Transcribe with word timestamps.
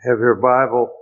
have 0.00 0.20
your 0.20 0.36
Bible 0.36 0.92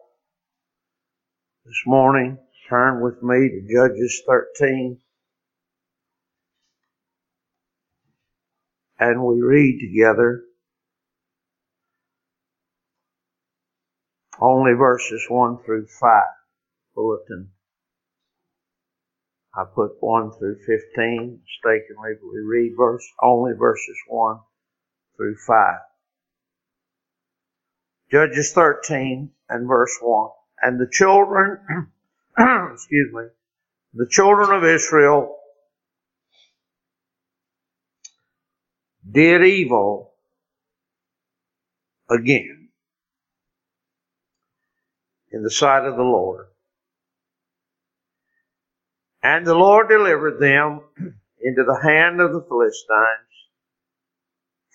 this 1.66 1.82
morning, 1.84 2.38
turn 2.70 3.02
with 3.02 3.22
me 3.22 3.50
to 3.50 3.60
Judges 3.70 4.22
13. 4.26 4.98
And 8.98 9.22
we 9.22 9.42
read 9.42 9.80
together 9.80 10.44
only 14.40 14.72
verses 14.72 15.26
1 15.28 15.58
through 15.66 15.86
5 16.00 16.22
bulletin. 16.94 17.50
I 19.54 19.64
put 19.74 19.90
1 20.00 20.32
through 20.38 20.56
15 20.66 21.40
mistakenly, 21.42 22.12
but 22.18 22.32
we 22.32 22.40
read 22.40 22.72
verse, 22.78 23.06
only 23.22 23.52
verses 23.58 23.96
1 24.08 24.38
through 25.18 25.36
5. 25.46 25.74
Judges 28.10 28.52
13 28.52 29.30
and 29.48 29.68
verse 29.68 29.98
1. 30.00 30.30
And 30.62 30.80
the 30.80 30.88
children, 30.90 31.58
excuse 32.72 33.12
me, 33.12 33.22
the 33.94 34.06
children 34.08 34.50
of 34.52 34.64
Israel 34.64 35.36
did 39.10 39.42
evil 39.44 40.12
again 42.10 42.68
in 45.32 45.42
the 45.42 45.50
sight 45.50 45.84
of 45.86 45.96
the 45.96 46.02
Lord. 46.02 46.46
And 49.22 49.46
the 49.46 49.54
Lord 49.54 49.88
delivered 49.88 50.38
them 50.40 50.80
into 51.42 51.64
the 51.64 51.80
hand 51.82 52.20
of 52.20 52.32
the 52.32 52.44
Philistines 52.48 53.50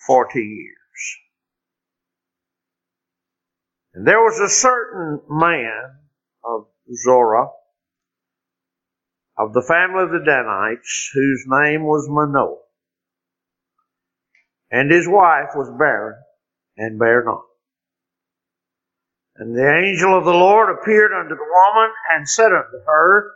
forty 0.06 0.42
years. 0.42 1.31
And 3.94 4.06
there 4.06 4.20
was 4.20 4.38
a 4.40 4.48
certain 4.48 5.20
man 5.28 5.98
of 6.44 6.66
Zorah, 6.94 7.48
of 9.36 9.52
the 9.52 9.62
family 9.62 10.04
of 10.04 10.10
the 10.10 10.24
Danites, 10.24 11.10
whose 11.12 11.44
name 11.46 11.84
was 11.84 12.08
Manoah. 12.08 12.58
And 14.70 14.90
his 14.90 15.06
wife 15.06 15.50
was 15.54 15.70
barren 15.78 16.16
and 16.78 16.98
bare 16.98 17.22
not. 17.24 17.44
And 19.36 19.54
the 19.54 19.70
angel 19.84 20.16
of 20.16 20.24
the 20.24 20.30
Lord 20.30 20.70
appeared 20.70 21.12
unto 21.12 21.34
the 21.34 21.42
woman 21.42 21.90
and 22.10 22.28
said 22.28 22.52
unto 22.52 22.84
her, 22.86 23.32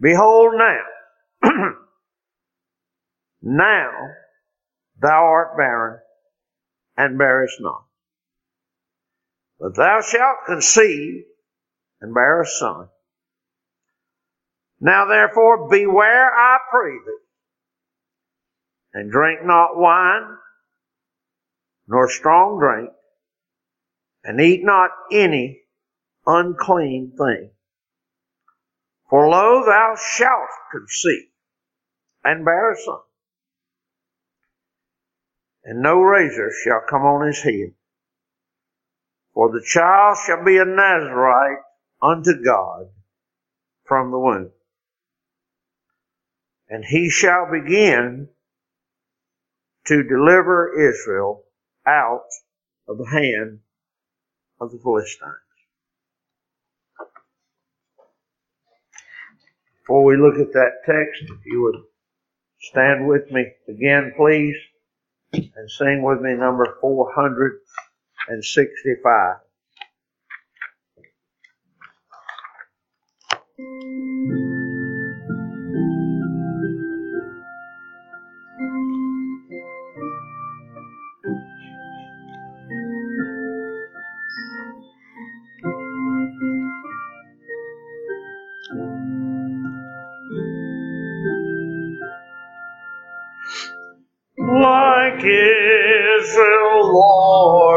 Behold 0.00 0.54
now, 0.54 1.50
now 3.42 3.90
thou 5.00 5.24
art 5.24 5.56
barren 5.56 6.00
and 6.96 7.18
bearest 7.18 7.56
not. 7.60 7.87
But 9.60 9.76
thou 9.76 10.00
shalt 10.00 10.46
conceive 10.46 11.24
and 12.00 12.14
bear 12.14 12.42
a 12.42 12.46
son. 12.46 12.88
Now 14.80 15.06
therefore 15.06 15.68
beware, 15.68 16.32
I 16.32 16.58
pray 16.70 16.92
thee, 16.92 17.18
and 18.94 19.10
drink 19.10 19.40
not 19.42 19.76
wine, 19.76 20.36
nor 21.88 22.08
strong 22.08 22.60
drink, 22.60 22.90
and 24.22 24.40
eat 24.40 24.64
not 24.64 24.90
any 25.10 25.62
unclean 26.24 27.16
thing. 27.18 27.50
For 29.10 29.28
lo, 29.28 29.64
thou 29.64 29.96
shalt 29.96 30.50
conceive 30.70 31.30
and 32.22 32.44
bear 32.44 32.72
a 32.72 32.76
son, 32.76 33.00
and 35.64 35.82
no 35.82 36.00
razor 36.00 36.52
shall 36.62 36.82
come 36.88 37.02
on 37.02 37.26
his 37.26 37.42
head 37.42 37.74
for 39.38 39.52
the 39.52 39.64
child 39.64 40.16
shall 40.26 40.44
be 40.44 40.58
a 40.58 40.64
Nazarite 40.64 41.60
unto 42.02 42.42
God 42.44 42.88
from 43.84 44.10
the 44.10 44.18
womb. 44.18 44.50
And 46.68 46.84
he 46.84 47.08
shall 47.08 47.48
begin 47.48 48.30
to 49.86 50.02
deliver 50.02 50.90
Israel 50.90 51.44
out 51.86 52.26
of 52.88 52.98
the 52.98 53.06
hand 53.06 53.60
of 54.60 54.72
the 54.72 54.78
Philistines. 54.82 55.36
Before 59.82 60.02
we 60.02 60.16
look 60.16 60.34
at 60.34 60.52
that 60.52 60.80
text, 60.84 61.22
if 61.30 61.46
you 61.46 61.62
would 61.62 61.80
stand 62.58 63.06
with 63.06 63.30
me 63.30 63.52
again, 63.68 64.14
please, 64.16 64.56
and 65.32 65.70
sing 65.70 66.02
with 66.02 66.20
me 66.20 66.34
number 66.34 66.76
400 66.80 67.60
and 68.28 68.44
65. 68.44 69.36
Like 94.38 95.18
Israel, 95.24 96.92
Lord, 96.92 97.67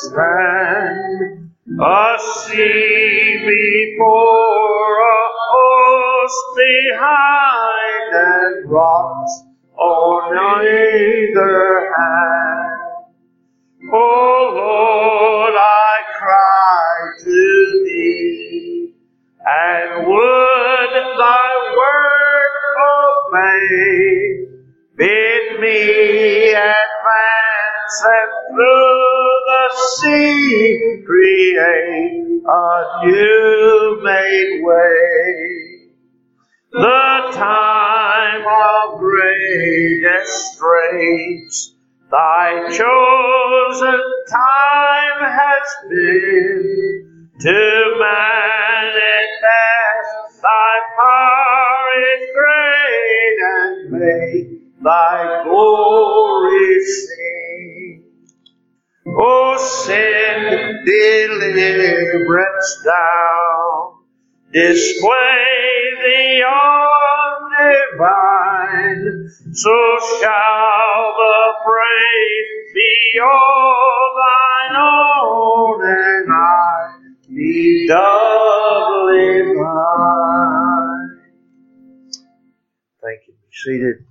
stand 0.00 1.50
a 1.80 2.18
sea 2.18 3.38
before 3.46 5.00
a 5.00 5.28
host 5.50 6.44
behind 6.56 8.14
and 8.14 8.70
rocks 8.70 9.39
new 33.04 34.00
made 34.02 34.62
way. 34.62 35.70
The 36.72 37.32
time 37.32 38.44
of 38.46 39.00
greatest 39.00 40.54
straits, 40.54 41.74
thy 42.10 42.68
chosen 42.68 44.00
time 44.30 45.20
has 45.22 45.66
been 45.88 47.28
to 47.40 47.96
manifest 47.98 49.40
thy 50.42 50.74
power 50.96 51.90
is 52.12 52.22
great 52.34 53.38
and 53.52 53.90
make 53.90 54.48
thy 54.82 55.42
glory 55.44 56.84
sing. 56.84 57.39
Oh, 59.06 59.54
o 59.54 59.58
send 59.58 60.86
deliverance 60.86 62.82
down, 62.84 64.04
display 64.52 65.90
the 66.02 66.42
arm 66.46 67.50
divine, 67.58 69.30
so 69.54 69.70
shall 70.20 71.14
the 71.18 71.54
praise 71.64 72.74
be 72.74 73.20
all 73.20 74.14
thine 74.20 74.76
own, 74.80 75.80
and 75.82 76.32
I 76.32 76.98
be 77.28 77.86
doubly 77.88 79.54
mine. 79.54 81.20
Thank 83.02 83.20
you. 83.28 83.34
Be 83.34 83.50
seated. 83.52 84.09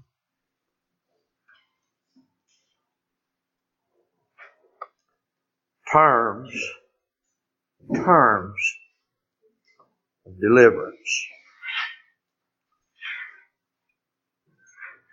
Terms, 5.91 6.51
terms 7.95 8.61
of 10.25 10.39
deliverance. 10.39 11.25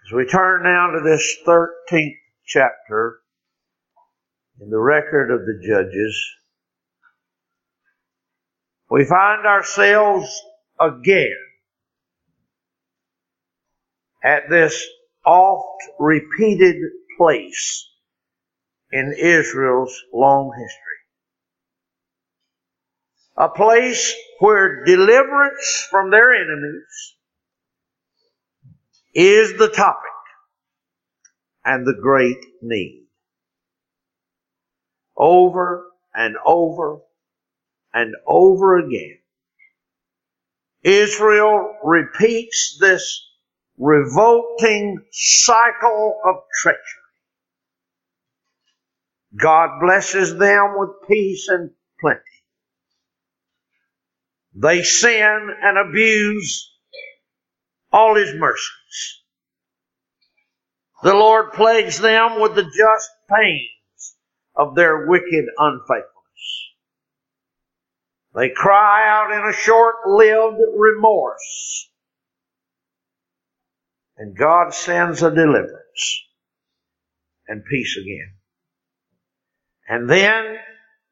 As 0.06 0.12
we 0.12 0.26
turn 0.26 0.62
now 0.62 0.92
to 0.92 1.00
this 1.02 1.36
13th 1.46 2.16
chapter 2.46 3.20
in 4.60 4.70
the 4.70 4.78
record 4.78 5.32
of 5.32 5.40
the 5.40 5.60
Judges, 5.66 6.16
we 8.88 9.04
find 9.04 9.46
ourselves 9.46 10.40
again 10.80 11.36
at 14.22 14.48
this 14.48 14.86
oft 15.24 15.82
repeated 15.98 16.76
place 17.18 17.88
in 18.96 19.14
Israel's 19.18 19.94
long 20.12 20.52
history. 20.56 20.82
A 23.36 23.48
place 23.50 24.14
where 24.38 24.84
deliverance 24.86 25.86
from 25.90 26.10
their 26.10 26.34
enemies 26.34 27.16
is 29.14 29.58
the 29.58 29.68
topic 29.68 30.00
and 31.64 31.86
the 31.86 31.98
great 32.00 32.38
need. 32.62 33.06
Over 35.16 35.86
and 36.14 36.36
over 36.46 37.00
and 37.92 38.14
over 38.26 38.78
again, 38.78 39.18
Israel 40.82 41.76
repeats 41.84 42.78
this 42.80 43.28
revolting 43.78 44.98
cycle 45.12 46.18
of 46.24 46.36
treachery. 46.62 47.05
God 49.38 49.80
blesses 49.80 50.36
them 50.36 50.74
with 50.76 51.08
peace 51.08 51.48
and 51.48 51.70
plenty. 52.00 52.20
They 54.54 54.82
sin 54.82 55.50
and 55.62 55.78
abuse 55.78 56.72
all 57.92 58.14
His 58.14 58.34
mercies. 58.34 59.22
The 61.02 61.14
Lord 61.14 61.52
plagues 61.52 62.00
them 62.00 62.40
with 62.40 62.54
the 62.54 62.64
just 62.64 63.10
pains 63.30 64.16
of 64.54 64.74
their 64.74 65.06
wicked 65.06 65.44
unfaithfulness. 65.58 66.12
They 68.34 68.50
cry 68.50 69.08
out 69.08 69.32
in 69.32 69.48
a 69.48 69.52
short-lived 69.52 70.60
remorse. 70.76 71.90
And 74.16 74.36
God 74.36 74.72
sends 74.72 75.22
a 75.22 75.30
deliverance 75.30 76.22
and 77.48 77.62
peace 77.70 77.98
again. 78.00 78.35
And 79.88 80.08
then 80.08 80.56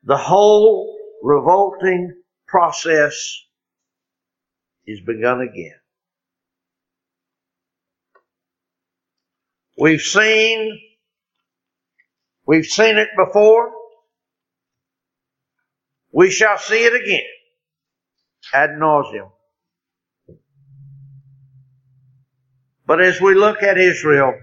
the 0.02 0.16
whole 0.16 0.98
revolting 1.22 2.14
process 2.46 3.14
is 4.86 5.00
begun 5.00 5.40
again. 5.40 5.74
We've 9.78 10.00
seen, 10.00 10.80
we've 12.46 12.66
seen 12.66 12.96
it 12.96 13.08
before. 13.16 13.72
We 16.12 16.30
shall 16.30 16.58
see 16.58 16.84
it 16.84 16.94
again 16.94 17.26
ad 18.52 18.70
nauseum. 18.70 19.30
But 22.86 23.00
as 23.00 23.20
we 23.20 23.34
look 23.34 23.62
at 23.62 23.78
Israel, 23.78 24.34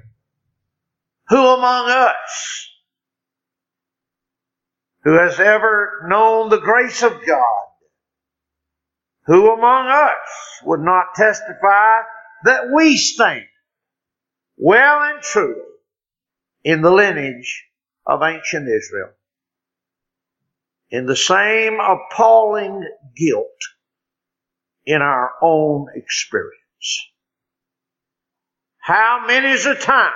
who 1.30 1.38
among 1.38 1.90
us 1.90 2.68
who 5.04 5.14
has 5.14 5.40
ever 5.40 6.06
known 6.08 6.50
the 6.50 6.60
grace 6.60 7.02
of 7.02 7.26
God, 7.26 7.68
who 9.26 9.52
among 9.52 9.88
us 9.88 10.62
would 10.64 10.82
not 10.82 11.16
testify 11.16 12.02
that 12.44 12.72
we 12.74 12.98
stand 12.98 13.46
well 14.58 15.02
and 15.02 15.22
truly 15.22 15.62
in 16.64 16.82
the 16.82 16.92
lineage 16.92 17.66
of 18.06 18.22
ancient 18.22 18.68
Israel. 18.68 19.12
In 20.90 21.06
the 21.06 21.16
same 21.16 21.80
appalling 21.80 22.88
guilt 23.16 23.48
in 24.86 25.02
our 25.02 25.32
own 25.42 25.88
experience. 25.96 26.58
How 28.80 29.24
many's 29.26 29.66
a 29.66 29.76
time 29.76 30.12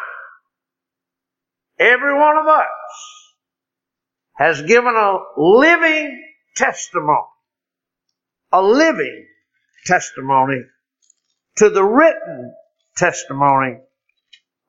every 1.80 2.14
one 2.14 2.38
of 2.38 2.48
us 2.48 3.25
has 4.36 4.62
given 4.62 4.94
a 4.96 5.18
living 5.38 6.24
testimony, 6.56 7.28
a 8.52 8.62
living 8.62 9.28
testimony 9.86 10.62
to 11.58 11.70
the 11.70 11.84
written 11.84 12.54
testimony 12.98 13.78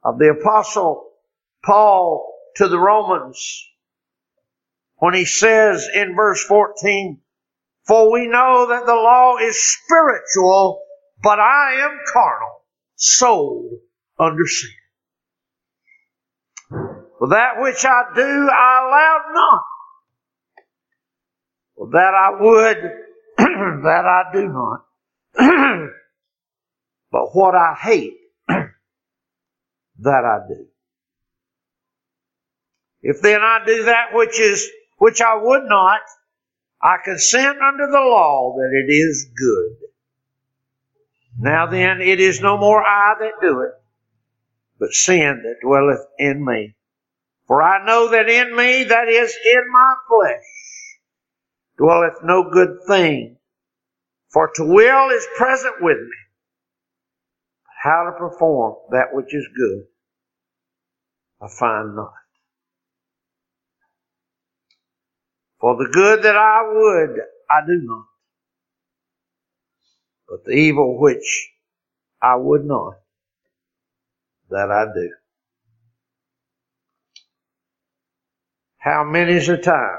of 0.04 0.18
the 0.18 0.30
apostle 0.40 1.10
Paul 1.64 2.32
to 2.56 2.68
the 2.68 2.78
Romans 2.78 3.66
when 4.96 5.14
he 5.14 5.24
says 5.24 5.88
in 5.94 6.14
verse 6.14 6.44
14, 6.44 7.20
for 7.86 8.10
we 8.10 8.26
know 8.26 8.68
that 8.68 8.86
the 8.86 8.94
law 8.94 9.36
is 9.36 9.62
spiritual, 9.62 10.80
but 11.22 11.38
I 11.38 11.74
am 11.80 11.98
carnal, 12.12 12.62
sold 12.94 13.72
under 14.18 14.46
sin. 14.46 14.70
For 17.18 17.28
that 17.28 17.54
which 17.58 17.84
I 17.84 18.02
do, 18.14 18.48
I 18.50 18.82
allow 18.84 19.20
not. 19.32 19.64
For 21.76 21.88
that 21.92 22.14
I 22.14 22.30
would, 22.40 22.76
that 23.84 24.04
I 24.04 24.32
do 24.32 24.48
not. 24.48 24.84
but 27.10 27.34
what 27.34 27.54
I 27.54 27.74
hate, 27.80 28.18
that 28.48 28.64
I 30.24 30.38
do. 30.48 30.66
If 33.02 33.22
then 33.22 33.40
I 33.40 33.60
do 33.64 33.84
that 33.84 34.08
which 34.12 34.40
is, 34.40 34.68
which 34.98 35.20
I 35.20 35.36
would 35.36 35.64
not, 35.64 36.00
I 36.82 36.96
consent 37.04 37.58
under 37.60 37.86
the 37.86 38.00
law 38.00 38.56
that 38.56 38.70
it 38.72 38.92
is 38.92 39.30
good. 39.36 39.76
Now 41.38 41.66
then, 41.66 42.00
it 42.00 42.20
is 42.20 42.40
no 42.40 42.56
more 42.56 42.82
I 42.82 43.14
that 43.20 43.32
do 43.40 43.60
it, 43.60 43.72
but 44.78 44.92
sin 44.92 45.42
that 45.44 45.56
dwelleth 45.62 46.04
in 46.18 46.44
me. 46.44 46.74
For 47.46 47.62
I 47.62 47.84
know 47.84 48.10
that 48.10 48.28
in 48.28 48.56
me, 48.56 48.84
that 48.84 49.08
is 49.08 49.36
in 49.44 49.62
my 49.72 49.94
flesh, 50.08 50.44
dwelleth 51.78 52.22
no 52.24 52.50
good 52.50 52.78
thing. 52.88 53.38
For 54.32 54.50
to 54.56 54.64
will 54.64 55.10
is 55.10 55.26
present 55.36 55.76
with 55.80 55.98
me, 55.98 56.16
but 57.64 57.72
how 57.82 58.04
to 58.10 58.18
perform 58.18 58.76
that 58.90 59.08
which 59.12 59.32
is 59.34 59.46
good, 59.56 59.84
I 61.40 61.48
find 61.48 61.94
not. 61.94 62.12
For 65.60 65.76
the 65.76 65.88
good 65.90 66.22
that 66.24 66.36
I 66.36 66.62
would, 66.66 67.20
I 67.50 67.66
do 67.66 67.80
not. 67.82 68.06
But 70.28 70.44
the 70.44 70.52
evil 70.52 70.98
which 71.00 71.52
I 72.20 72.36
would 72.36 72.64
not, 72.64 72.94
that 74.50 74.70
I 74.70 74.86
do. 74.92 75.10
How 78.86 79.02
many's 79.02 79.48
a 79.48 79.56
time 79.56 79.98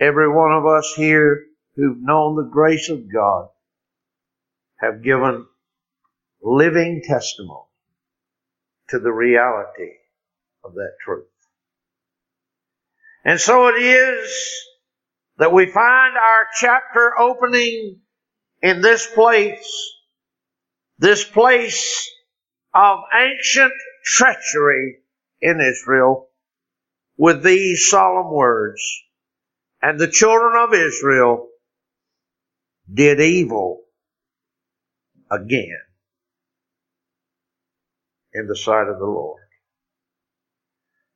every 0.00 0.28
one 0.28 0.50
of 0.50 0.66
us 0.66 0.94
here 0.96 1.44
who've 1.76 2.02
known 2.02 2.34
the 2.34 2.50
grace 2.50 2.88
of 2.88 3.04
God 3.12 3.50
have 4.80 5.00
given 5.00 5.46
living 6.42 7.02
testimony 7.04 7.68
to 8.88 8.98
the 8.98 9.12
reality 9.12 9.92
of 10.64 10.74
that 10.74 10.94
truth. 11.04 11.28
And 13.24 13.40
so 13.40 13.68
it 13.68 13.80
is 13.80 14.28
that 15.38 15.52
we 15.52 15.66
find 15.66 16.16
our 16.16 16.48
chapter 16.58 17.16
opening 17.16 18.00
in 18.60 18.80
this 18.80 19.06
place, 19.06 19.92
this 20.98 21.22
place 21.22 22.10
of 22.74 22.98
ancient 23.16 23.72
treachery 24.04 24.96
in 25.40 25.60
Israel 25.60 26.25
with 27.16 27.42
these 27.42 27.88
solemn 27.88 28.32
words. 28.32 28.82
And 29.82 29.98
the 29.98 30.08
children 30.08 30.54
of 30.56 30.74
Israel 30.74 31.48
did 32.92 33.20
evil 33.20 33.82
again 35.30 35.80
in 38.32 38.46
the 38.46 38.56
sight 38.56 38.88
of 38.88 38.98
the 38.98 39.04
Lord. 39.04 39.42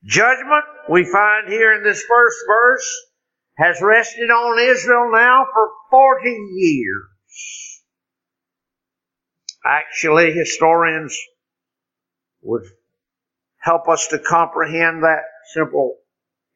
Judgment, 0.04 0.64
we 0.88 1.04
find 1.04 1.49
here 1.49 1.75
in 1.75 1.85
this 1.85 2.02
first 2.02 2.37
verse, 2.47 3.07
has 3.59 3.83
rested 3.83 4.30
on 4.30 4.59
Israel 4.59 5.11
now 5.12 5.47
for 5.52 5.69
40 5.90 6.30
years. 6.30 7.83
Actually, 9.64 10.33
historians 10.33 11.19
would 12.42 12.62
help 13.59 13.88
us 13.88 14.09
to 14.09 14.19
comprehend 14.19 15.02
that 15.02 15.21
simple 15.52 15.99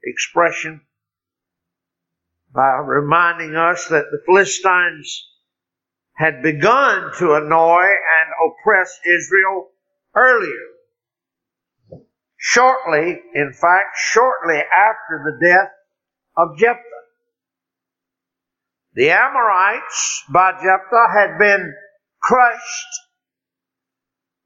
expression 0.02 0.80
by 2.54 2.76
reminding 2.76 3.56
us 3.56 3.88
that 3.88 4.06
the 4.10 4.22
Philistines 4.26 5.28
had 6.16 6.42
begun 6.42 7.10
to 7.18 7.34
annoy 7.34 7.82
and 7.82 8.30
oppress 8.46 9.00
Israel 9.04 9.70
earlier. 10.14 10.68
Shortly, 12.36 13.20
in 13.34 13.52
fact, 13.52 13.96
shortly 13.96 14.58
after 14.58 15.24
the 15.24 15.46
death 15.46 15.72
of 16.36 16.56
Jephthah. 16.58 16.80
The 18.94 19.10
Amorites 19.10 20.22
by 20.32 20.52
Jephthah 20.52 21.08
had 21.12 21.38
been 21.38 21.74
crushed. 22.22 23.00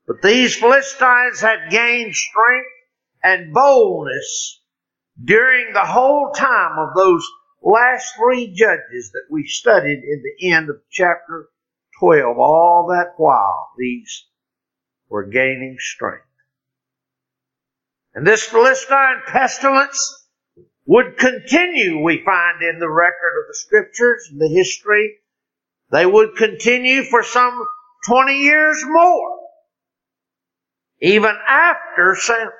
But 0.07 0.23
these 0.23 0.57
Philistines 0.57 1.41
had 1.41 1.71
gained 1.71 2.15
strength 2.15 2.78
and 3.23 3.53
boldness 3.53 4.61
during 5.23 5.73
the 5.73 5.85
whole 5.85 6.33
time 6.33 6.79
of 6.79 6.95
those 6.95 7.27
last 7.63 8.15
three 8.17 8.53
judges 8.55 9.11
that 9.13 9.27
we 9.31 9.47
studied 9.47 10.03
in 10.05 10.23
the 10.23 10.53
end 10.53 10.71
of 10.71 10.77
chapter 10.91 11.49
12. 11.99 12.39
All 12.39 12.89
that 12.91 13.15
while, 13.17 13.71
these 13.77 14.27
were 15.09 15.25
gaining 15.25 15.77
strength. 15.79 16.25
And 18.15 18.27
this 18.27 18.45
Philistine 18.45 19.23
pestilence 19.27 20.27
would 20.87 21.19
continue, 21.19 22.03
we 22.03 22.25
find 22.25 22.63
in 22.63 22.79
the 22.79 22.89
record 22.89 23.41
of 23.41 23.49
the 23.49 23.55
scriptures, 23.55 24.29
and 24.31 24.41
the 24.41 24.49
history. 24.49 25.17
They 25.91 26.07
would 26.07 26.37
continue 26.37 27.05
for 27.05 27.23
some 27.23 27.67
20 28.07 28.39
years 28.39 28.83
more, 28.87 29.39
even 31.01 31.35
after 31.47 32.15
Samson, 32.15 32.53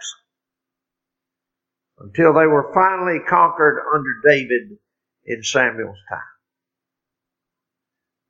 until 2.01 2.33
they 2.33 2.47
were 2.47 2.73
finally 2.75 3.19
conquered 3.29 3.81
under 3.95 4.11
David 4.25 4.79
in 5.27 5.43
Samuel's 5.43 5.99
time. 6.09 6.21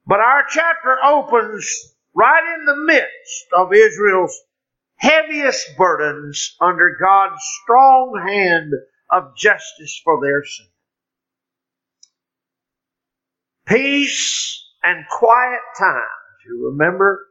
But 0.07 0.21
our 0.21 0.45
chapter 0.49 0.97
opens 1.05 1.95
right 2.15 2.55
in 2.59 2.65
the 2.65 2.77
midst 2.77 3.47
of 3.57 3.73
Israel's 3.73 4.37
heaviest 4.97 5.77
burdens 5.77 6.57
under 6.61 6.97
God's 7.01 7.41
strong 7.63 8.25
hand 8.27 8.73
of 9.11 9.37
justice 9.37 10.01
for 10.03 10.21
their 10.21 10.45
sin. 10.45 10.67
Peace 13.67 14.65
and 14.83 15.05
quiet 15.11 15.61
times. 15.79 16.05
You 16.47 16.71
remember 16.71 17.27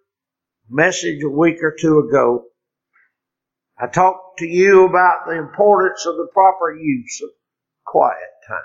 message 0.70 1.24
a 1.24 1.30
week 1.30 1.64
or 1.64 1.76
two 1.78 2.00
ago. 2.00 2.46
I 3.80 3.88
talked 3.88 4.40
to 4.40 4.46
you 4.46 4.86
about 4.86 5.28
the 5.28 5.38
importance 5.38 6.06
of 6.06 6.16
the 6.16 6.28
proper 6.34 6.76
use 6.76 7.22
of 7.24 7.30
quiet 7.86 8.34
times. 8.48 8.62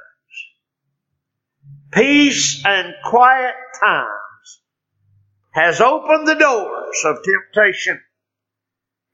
Peace 1.92 2.64
and 2.64 2.94
quiet 3.04 3.54
times 3.80 4.62
has 5.50 5.80
opened 5.80 6.26
the 6.26 6.34
doors 6.34 7.04
of 7.04 7.18
temptation 7.22 8.00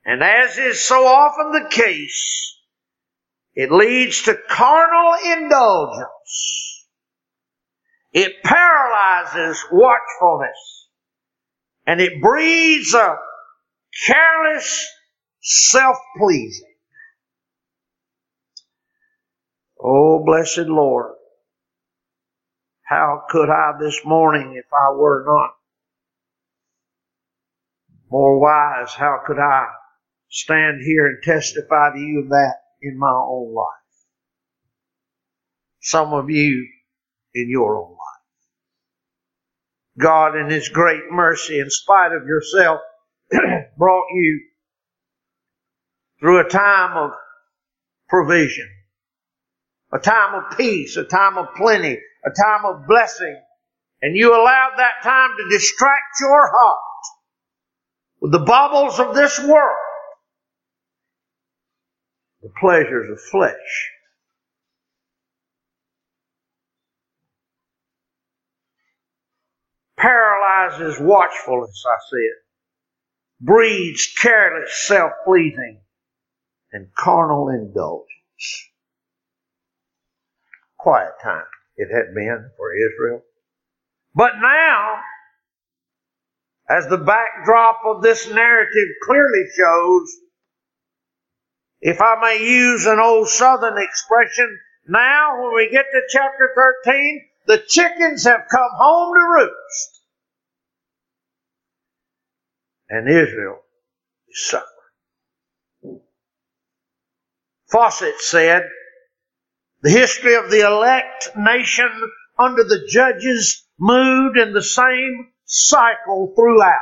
and 0.09 0.23
as 0.23 0.57
is 0.57 0.81
so 0.81 1.07
often 1.07 1.52
the 1.52 1.69
case, 1.69 2.57
it 3.55 3.71
leads 3.71 4.23
to 4.23 4.38
carnal 4.49 5.14
indulgence. 5.23 6.87
It 8.14 8.43
paralyzes 8.43 9.62
watchfulness. 9.71 10.88
And 11.87 12.00
it 12.00 12.23
breeds 12.23 12.95
a 12.95 13.19
careless 14.07 14.88
self-pleasing. 15.49 16.75
Oh, 19.83 20.23
blessed 20.25 20.69
Lord. 20.69 21.14
How 22.85 23.23
could 23.28 23.50
I 23.50 23.73
this 23.81 24.00
morning 24.05 24.55
if 24.57 24.67
I 24.73 24.93
were 24.95 25.25
not 25.26 25.50
more 28.11 28.40
wise? 28.40 28.95
How 28.95 29.21
could 29.26 29.38
I 29.38 29.67
stand 30.31 30.81
here 30.85 31.07
and 31.07 31.23
testify 31.23 31.90
to 31.93 31.99
you 31.99 32.23
of 32.23 32.28
that 32.31 32.55
in 32.83 32.99
my 32.99 33.12
own 33.12 33.55
life. 33.55 33.67
Some 35.81 36.12
of 36.12 36.31
you 36.31 36.69
in 37.35 37.49
your 37.49 37.76
own 37.76 37.93
life. 37.93 37.99
God 39.99 40.37
in 40.37 40.50
His 40.50 40.69
great 40.69 41.11
mercy, 41.11 41.61
in 41.61 41.71
spite 41.71 42.12
of 42.12 42.26
yourself, 42.26 42.81
brought 43.78 44.07
you 44.12 44.40
through 46.21 46.41
a 46.41 46.49
time 46.49 46.97
of 46.97 47.11
provision, 48.09 48.69
a 49.93 49.99
time 49.99 50.35
of 50.35 50.57
peace, 50.57 50.97
a 50.97 51.05
time 51.05 51.39
of 51.39 51.55
plenty, 51.57 51.99
a 52.25 52.31
time 52.31 52.65
of 52.65 52.87
blessing, 52.87 53.41
and 54.03 54.17
you 54.17 54.33
allowed 54.33 54.75
that 54.77 55.03
time 55.03 55.31
to 55.37 55.57
distract 55.57 56.21
your 56.21 56.51
heart 56.51 56.79
with 58.21 58.33
the 58.33 58.39
baubles 58.39 58.99
of 58.99 59.15
this 59.15 59.39
world 59.41 59.77
the 62.43 62.51
pleasures 62.61 63.11
of 63.11 63.21
flesh. 63.21 63.91
Paralyzes 69.97 71.01
watchfulness, 71.01 71.85
I 71.85 71.97
said. 72.09 72.45
Breeds 73.41 74.15
careless 74.21 74.73
self-pleasing 74.87 75.81
and 76.73 76.89
carnal 76.95 77.49
indulgence. 77.49 78.69
Quiet 80.79 81.13
time 81.23 81.45
it 81.77 81.95
had 81.95 82.15
been 82.15 82.51
for 82.57 82.73
Israel. 82.75 83.23
But 84.15 84.33
now, 84.41 85.01
as 86.69 86.87
the 86.89 86.99
backdrop 86.99 87.81
of 87.87 88.03
this 88.03 88.29
narrative 88.29 88.89
clearly 89.05 89.45
shows, 89.57 90.17
if 91.81 92.01
I 92.01 92.17
may 92.21 92.45
use 92.45 92.87
an 92.87 92.99
old 92.99 93.29
southern 93.29 93.79
expression, 93.79 94.59
now 94.89 95.43
when 95.43 95.55
we 95.55 95.71
get 95.71 95.87
to 95.93 96.01
chapter 96.09 96.51
13, 96.85 97.21
the 97.47 97.59
chickens 97.67 98.25
have 98.25 98.43
come 98.51 98.71
home 98.75 99.15
to 99.15 99.21
roost. 99.21 100.01
And 102.91 103.09
Israel 103.09 103.61
is 104.29 104.49
suffering. 104.49 104.77
Fausset 107.73 108.19
said, 108.21 108.69
the 109.83 109.91
history 109.91 110.35
of 110.35 110.51
the 110.51 110.67
elect 110.67 111.31
nation 111.37 111.91
under 112.39 112.65
the 112.65 112.87
judges 112.89 113.67
moved 113.79 114.37
in 114.37 114.53
the 114.53 114.63
same 114.63 115.33
cycle 115.45 116.33
throughout 116.35 116.73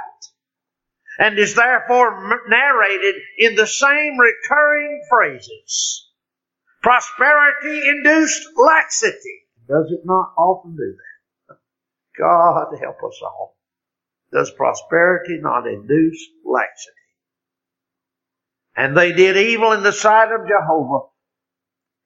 and 1.18 1.38
is 1.38 1.54
therefore 1.54 2.40
narrated 2.48 3.14
in 3.38 3.54
the 3.54 3.66
same 3.66 4.18
recurring 4.18 5.02
phrases. 5.10 6.10
Prosperity 6.82 7.88
induced 7.88 8.48
laxity. 8.56 9.46
Does 9.68 9.90
it 9.90 10.04
not 10.04 10.32
often 10.38 10.76
do 10.76 10.96
that? 11.48 11.56
God 12.18 12.78
help 12.80 12.98
us 12.98 13.20
all. 13.22 13.56
Does 14.32 14.50
prosperity 14.50 15.38
not 15.40 15.66
induce 15.66 16.28
laxity? 16.44 16.95
And 18.76 18.96
they 18.96 19.12
did 19.12 19.36
evil 19.36 19.72
in 19.72 19.82
the 19.82 19.92
sight 19.92 20.32
of 20.32 20.46
Jehovah. 20.46 21.08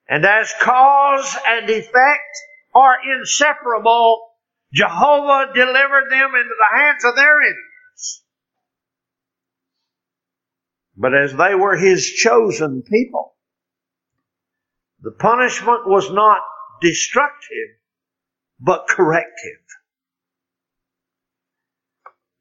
And 0.07 0.25
as 0.25 0.53
cause 0.61 1.37
and 1.47 1.69
effect 1.69 2.37
are 2.73 2.95
inseparable, 3.17 4.29
Jehovah 4.73 5.51
delivered 5.53 6.09
them 6.09 6.31
into 6.35 6.55
the 6.57 6.77
hands 6.77 7.03
of 7.03 7.15
their 7.15 7.41
enemies 7.41 7.71
But 11.01 11.15
as 11.15 11.33
they 11.33 11.55
were 11.55 11.77
his 11.77 12.07
chosen 12.11 12.83
people, 12.83 13.35
the 15.01 15.11
punishment 15.11 15.87
was 15.87 16.11
not 16.11 16.41
destructive, 16.79 17.69
but 18.59 18.87
corrective. 18.87 19.65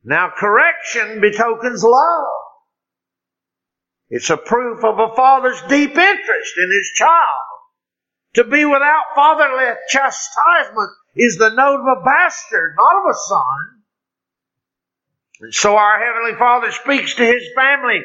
Now 0.05 0.31
correction 0.37 1.23
betokens 1.23 1.83
love. 1.83 2.27
It's 4.11 4.31
a 4.31 4.37
proof 4.37 4.85
of 4.85 4.99
a 4.99 5.15
father's 5.15 5.61
deep 5.69 5.97
interest 5.97 6.55
in 6.59 6.71
his 6.71 6.91
child. 6.97 7.51
To 8.35 8.45
be 8.45 8.65
without 8.65 9.05
fatherly 9.15 9.75
chastisement 9.89 10.91
is 11.17 11.37
the 11.37 11.51
note 11.51 11.81
of 11.81 11.99
a 11.99 12.05
bastard, 12.05 12.75
not 12.77 12.97
of 12.97 13.11
a 13.11 13.15
son. 13.15 13.83
And 15.41 15.55
so 15.55 15.77
our 15.77 15.99
Heavenly 15.99 16.39
Father 16.39 16.71
speaks 16.71 17.15
to 17.15 17.25
His 17.25 17.43
family 17.57 18.05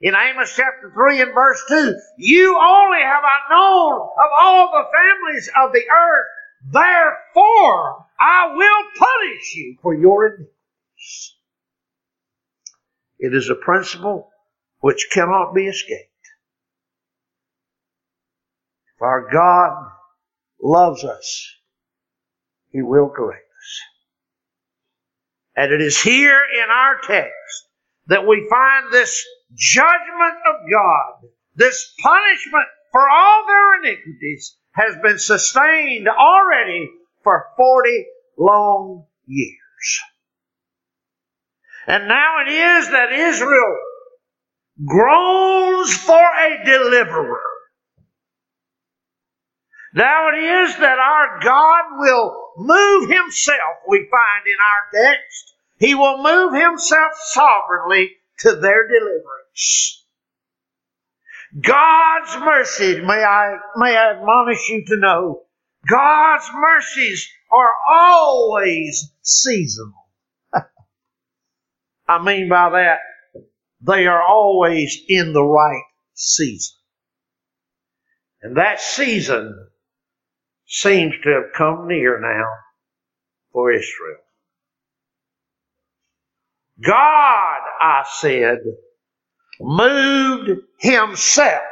in 0.00 0.14
Amos 0.14 0.56
chapter 0.56 0.90
3 0.94 1.20
and 1.20 1.34
verse 1.34 1.62
2, 1.68 1.94
you 2.16 2.58
only 2.58 3.02
have 3.02 3.22
I 3.22 3.52
known 3.52 4.00
of 4.00 4.30
all 4.40 4.70
the 4.72 4.88
families 4.90 5.50
of 5.62 5.72
the 5.72 5.84
earth. 5.90 6.26
Therefore, 6.72 8.06
I 8.18 8.54
will 8.54 8.84
punish 8.96 9.54
you 9.56 9.76
for 9.82 9.94
your 9.94 10.26
iniquities. 10.26 11.36
It 13.18 13.34
is 13.34 13.50
a 13.50 13.54
principle 13.54 14.30
which 14.80 15.08
cannot 15.12 15.54
be 15.54 15.66
escaped. 15.66 16.08
If 18.96 19.02
our 19.02 19.30
God 19.30 19.90
loves 20.62 21.04
us, 21.04 21.54
He 22.70 22.82
will 22.82 23.08
correct 23.08 23.44
us. 23.44 23.80
And 25.56 25.72
it 25.72 25.80
is 25.80 26.00
here 26.00 26.40
in 26.54 26.70
our 26.70 27.00
text 27.06 27.68
that 28.06 28.26
we 28.26 28.46
find 28.50 28.92
this 28.92 29.24
judgment 29.54 30.36
of 30.46 30.56
God, 30.72 31.28
this 31.54 31.94
punishment 32.02 32.66
for 32.92 33.08
all 33.08 33.46
their 33.46 33.80
iniquities 33.80 34.56
has 34.72 34.96
been 35.02 35.18
sustained 35.18 36.08
already 36.08 36.90
for 37.22 37.46
40 37.56 38.06
long 38.38 39.06
years. 39.26 40.00
And 41.86 42.08
now 42.08 42.42
it 42.46 42.52
is 42.52 42.90
that 42.90 43.12
Israel 43.12 43.78
groans 44.84 45.96
for 45.96 46.14
a 46.14 46.64
deliverer. 46.64 47.40
Now 49.94 50.28
it 50.28 50.38
is 50.38 50.76
that 50.78 50.98
our 50.98 51.40
God 51.42 51.84
will 51.98 52.52
move 52.56 53.10
himself, 53.10 53.58
we 53.88 54.08
find 54.10 54.46
in 54.46 54.56
our 54.64 55.04
text. 55.04 55.54
He 55.78 55.94
will 55.94 56.22
move 56.22 56.54
himself 56.54 57.12
sovereignly 57.14 58.10
to 58.40 58.52
their 58.52 58.86
deliverance. 58.86 60.04
God's 61.58 62.36
mercies, 62.38 62.98
may 62.98 63.24
I, 63.24 63.56
may 63.76 63.96
I 63.96 64.12
admonish 64.12 64.68
you 64.68 64.84
to 64.86 64.96
know, 64.96 65.42
God's 65.88 66.48
mercies 66.54 67.28
are 67.50 67.70
always 67.90 69.10
seasonal. 69.22 70.06
I 72.08 72.22
mean 72.22 72.48
by 72.48 72.70
that, 72.70 72.98
they 73.80 74.06
are 74.06 74.22
always 74.22 74.98
in 75.08 75.32
the 75.32 75.44
right 75.44 75.84
season. 76.14 76.76
And 78.42 78.56
that 78.56 78.80
season 78.80 79.68
seems 80.66 81.14
to 81.24 81.30
have 81.30 81.52
come 81.56 81.88
near 81.88 82.20
now 82.20 82.46
for 83.52 83.72
Israel. 83.72 84.18
God, 86.82 87.58
I 87.80 88.04
said, 88.08 88.58
moved 89.60 90.50
himself 90.78 91.62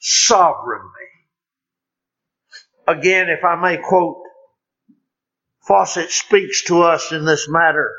sovereignly. 0.00 0.88
Again, 2.86 3.28
if 3.28 3.44
I 3.44 3.54
may 3.60 3.76
quote, 3.76 4.22
Fausset 5.68 6.08
speaks 6.08 6.64
to 6.64 6.82
us 6.82 7.12
in 7.12 7.24
this 7.24 7.48
matter. 7.48 7.94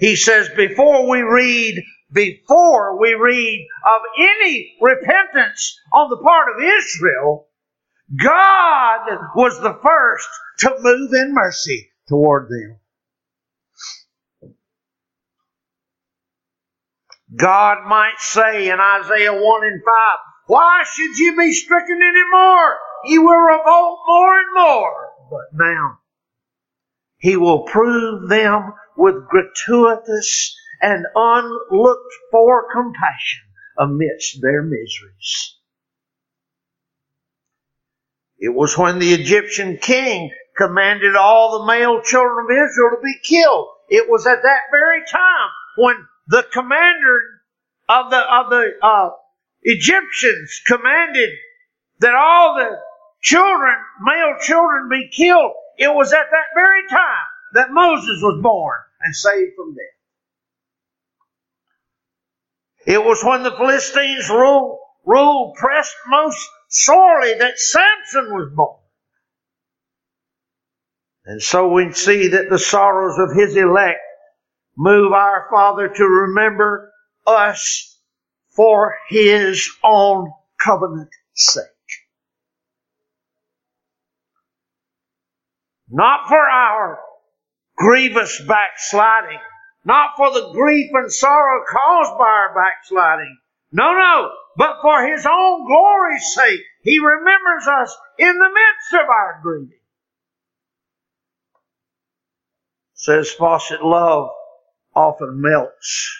He 0.00 0.16
says, 0.16 0.48
before 0.56 1.08
we 1.08 1.22
read, 1.22 1.82
before 2.12 3.00
we 3.00 3.14
read 3.14 3.66
of 3.86 4.00
any 4.18 4.76
repentance 4.80 5.78
on 5.92 6.08
the 6.10 6.16
part 6.16 6.48
of 6.48 6.62
Israel, 6.62 7.48
God 8.16 9.00
was 9.34 9.60
the 9.60 9.78
first 9.82 10.28
to 10.60 10.74
move 10.80 11.12
in 11.12 11.34
mercy 11.34 11.90
toward 12.08 12.48
them. 12.48 12.78
God 17.36 17.86
might 17.86 18.18
say 18.18 18.70
in 18.70 18.80
Isaiah 18.80 19.34
1 19.34 19.64
and 19.64 19.82
5, 19.84 20.18
Why 20.46 20.84
should 20.90 21.18
you 21.18 21.36
be 21.36 21.52
stricken 21.52 22.00
any 22.02 22.22
more? 22.32 22.76
You 23.04 23.22
will 23.22 23.38
revolt 23.38 23.98
more 24.06 24.38
and 24.38 24.54
more. 24.54 25.08
But 25.30 25.46
now, 25.52 25.98
He 27.18 27.36
will 27.36 27.64
prove 27.64 28.30
them 28.30 28.72
with 28.98 29.28
gratuitous 29.28 30.58
and 30.82 31.06
unlooked 31.14 32.14
for 32.32 32.66
compassion 32.72 33.44
amidst 33.78 34.42
their 34.42 34.62
miseries. 34.62 35.56
It 38.38 38.54
was 38.54 38.76
when 38.76 38.98
the 38.98 39.14
Egyptian 39.14 39.78
king 39.78 40.30
commanded 40.56 41.14
all 41.14 41.60
the 41.60 41.66
male 41.66 42.02
children 42.02 42.46
of 42.46 42.50
Israel 42.50 42.90
to 42.96 43.02
be 43.02 43.14
killed. 43.22 43.68
It 43.88 44.10
was 44.10 44.26
at 44.26 44.42
that 44.42 44.62
very 44.72 45.02
time 45.10 45.50
when 45.76 45.96
the 46.26 46.44
commander 46.52 47.20
of 47.88 48.10
the 48.10 48.18
of 48.18 48.50
the 48.50 48.70
uh, 48.82 49.10
Egyptians 49.62 50.60
commanded 50.66 51.30
that 52.00 52.14
all 52.14 52.56
the 52.56 52.78
children, 53.22 53.74
male 54.02 54.34
children, 54.40 54.88
be 54.90 55.08
killed. 55.16 55.52
It 55.78 55.94
was 55.94 56.12
at 56.12 56.26
that 56.30 56.48
very 56.54 56.86
time 56.90 57.26
that 57.54 57.70
Moses 57.70 58.20
was 58.22 58.40
born 58.42 58.78
and 59.00 59.14
saved 59.14 59.52
from 59.56 59.74
death. 59.74 59.98
It 62.86 63.04
was 63.04 63.22
when 63.22 63.42
the 63.42 63.56
Philistines 63.56 64.28
ruled, 64.30 64.78
ruled 65.04 65.56
pressed 65.56 65.94
most 66.06 66.48
sorely 66.68 67.34
that 67.34 67.58
Samson 67.58 68.34
was 68.34 68.50
born. 68.54 68.80
And 71.26 71.42
so 71.42 71.68
we 71.68 71.92
see 71.92 72.28
that 72.28 72.48
the 72.48 72.58
sorrows 72.58 73.18
of 73.18 73.36
his 73.36 73.54
elect 73.56 74.00
move 74.76 75.12
our 75.12 75.46
Father 75.50 75.88
to 75.88 76.04
remember 76.04 76.90
us 77.26 78.00
for 78.56 78.96
his 79.10 79.68
own 79.84 80.32
covenant 80.58 81.10
sake. 81.34 81.64
Not 85.90 86.28
for 86.28 86.38
our 86.38 86.98
grievous 87.78 88.42
backsliding, 88.46 89.38
not 89.84 90.10
for 90.16 90.30
the 90.32 90.50
grief 90.52 90.90
and 90.92 91.10
sorrow 91.10 91.64
caused 91.66 92.18
by 92.18 92.24
our 92.24 92.54
backsliding. 92.54 93.38
No, 93.70 93.92
no, 93.92 94.30
but 94.56 94.80
for 94.82 95.06
his 95.06 95.24
own 95.26 95.66
glory's 95.66 96.34
sake. 96.34 96.60
He 96.82 96.98
remembers 96.98 97.66
us 97.66 97.96
in 98.18 98.38
the 98.38 98.48
midst 98.48 98.94
of 98.94 99.08
our 99.08 99.40
grieving. 99.42 99.78
Says 102.94 103.32
Fausset, 103.38 103.82
love 103.82 104.30
often 104.94 105.40
melts 105.40 106.16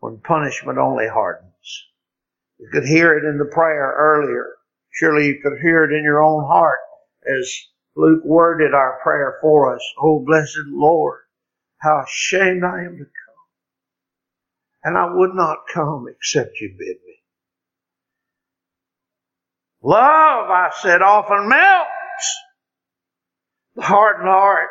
when 0.00 0.18
punishment 0.18 0.78
only 0.78 1.06
hardens. 1.06 1.86
You 2.58 2.68
could 2.72 2.84
hear 2.84 3.16
it 3.16 3.24
in 3.24 3.38
the 3.38 3.44
prayer 3.44 3.94
earlier. 3.96 4.54
Surely 4.92 5.26
you 5.28 5.40
could 5.42 5.60
hear 5.62 5.84
it 5.84 5.96
in 5.96 6.02
your 6.02 6.22
own 6.22 6.44
heart 6.44 6.80
as 7.24 7.48
Luke 7.96 8.24
worded 8.24 8.74
our 8.74 9.00
prayer 9.02 9.38
for 9.40 9.74
us. 9.74 9.82
Oh, 10.00 10.24
blessed 10.24 10.66
Lord, 10.68 11.20
how 11.78 12.02
ashamed 12.04 12.64
I 12.64 12.84
am 12.84 12.98
to 12.98 13.04
come. 13.04 13.12
And 14.84 14.96
I 14.96 15.12
would 15.12 15.34
not 15.34 15.66
come 15.72 16.06
except 16.08 16.60
you 16.60 16.70
bid 16.78 16.96
me. 17.06 17.16
Love, 19.82 20.50
I 20.50 20.70
said, 20.80 21.02
often 21.02 21.48
melts 21.48 22.40
the 23.76 23.82
hardened 23.82 24.28
heart. 24.28 24.68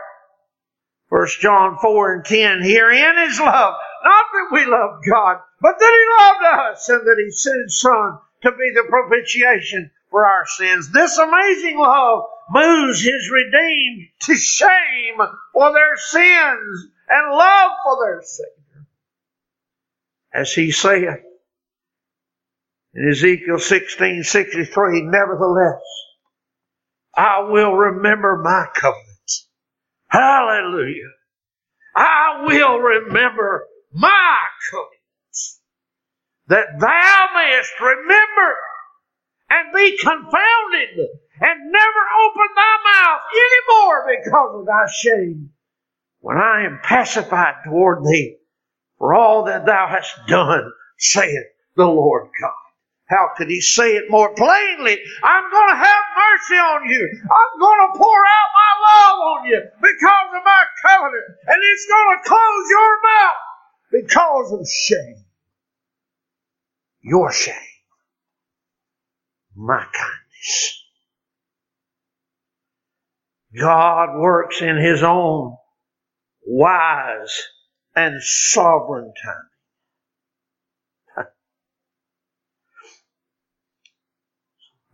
First 1.10 1.42
John 1.42 1.78
4 1.82 2.14
and 2.14 2.26
10, 2.26 2.62
herein 2.62 3.18
is 3.28 3.40
love. 3.40 3.76
Not 4.04 4.26
that 4.34 4.50
we 4.52 4.66
love 4.66 5.02
God, 5.10 5.38
but 5.62 5.76
that 5.80 5.92
He 5.92 6.24
loved 6.24 6.70
us 6.72 6.90
and 6.90 7.02
that 7.02 7.24
He 7.24 7.32
sent 7.32 7.64
His 7.64 7.80
Son 7.82 8.20
to 8.44 8.52
be 8.52 8.72
the 8.74 8.86
propitiation 8.88 9.92
for 10.12 10.26
our 10.26 10.46
sins. 10.46 10.92
This 10.92 11.18
amazing 11.18 11.80
love 11.80 12.26
moves 12.50 13.02
His 13.02 13.32
redeemed 13.32 14.10
to 14.22 14.36
shame 14.36 15.18
for 15.54 15.74
their 15.74 15.98
sins 15.98 16.88
and 17.10 17.32
love 17.32 17.72
for 17.84 17.98
their 18.06 18.22
Savior. 18.22 18.88
As 20.34 20.54
He 20.54 20.72
saith 20.72 21.24
in 22.94 23.10
Ezekiel 23.10 23.58
16:63, 23.58 25.04
nevertheless, 25.04 25.82
I 27.16 27.42
will 27.42 27.74
remember 27.74 28.38
my 28.38 28.68
covenant 28.74 29.10
Hallelujah. 30.10 31.12
I 31.96 32.44
will 32.46 32.80
remember 32.80 33.66
my 33.94 34.38
covenant 34.72 35.00
that 36.48 36.80
thou 36.80 37.28
mayest 37.36 37.74
remember 37.80 38.56
and 39.52 39.74
be 39.74 39.98
confounded 39.98 41.10
and 41.41 41.71
never 41.71 42.04
open 42.25 42.47
thy 42.56 42.75
mouth 42.86 43.21
any 43.34 43.62
more 43.69 44.06
because 44.08 44.60
of 44.60 44.65
thy 44.65 44.86
shame 44.91 45.52
when 46.19 46.38
I 46.38 46.65
am 46.65 46.80
pacified 46.84 47.56
toward 47.65 48.04
thee 48.04 48.38
for 48.97 49.13
all 49.13 49.45
that 49.45 49.65
thou 49.65 49.88
hast 49.88 50.13
done, 50.28 50.71
saith 50.97 51.47
the 51.75 51.86
Lord 51.86 52.30
God. 52.41 52.52
How 53.10 53.30
could 53.36 53.49
he 53.49 53.60
say 53.62 53.95
it 53.95 54.12
more 54.12 54.36
plainly? 54.36 54.99
I'm 55.23 55.52
going 55.52 55.69
to 55.69 55.75
have 55.75 56.04
mercy 56.15 56.56
on 56.56 56.89
you. 56.89 57.10
I'm 57.23 57.60
going 57.60 57.80
to 57.88 57.97
pour 57.97 58.19
out 58.19 58.49
my 58.54 58.73
love 58.86 59.19
on 59.19 59.45
you 59.47 59.62
because 59.82 60.30
of 60.38 60.43
my 60.45 60.63
covenant. 60.86 61.25
And 61.47 61.58
it's 61.63 61.88
going 61.91 62.17
to 62.17 62.30
close 62.30 62.69
your 62.69 63.02
mouth 63.02 63.41
because 63.91 64.52
of 64.52 64.67
shame. 64.67 65.25
Your 67.02 67.32
shame. 67.32 67.56
My 69.56 69.80
kindness. 69.80 70.79
God 73.58 74.20
works 74.20 74.62
in 74.62 74.78
His 74.78 75.04
own 75.04 75.56
wise 76.46 77.42
and 77.96 78.22
sovereign 78.22 79.14
time. 81.16 81.26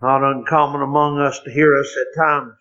not 0.01 0.23
uncommon 0.23 0.81
among 0.81 1.19
us 1.19 1.39
to 1.41 1.51
hear 1.51 1.77
us 1.77 1.95
at 1.97 2.21
times 2.21 2.53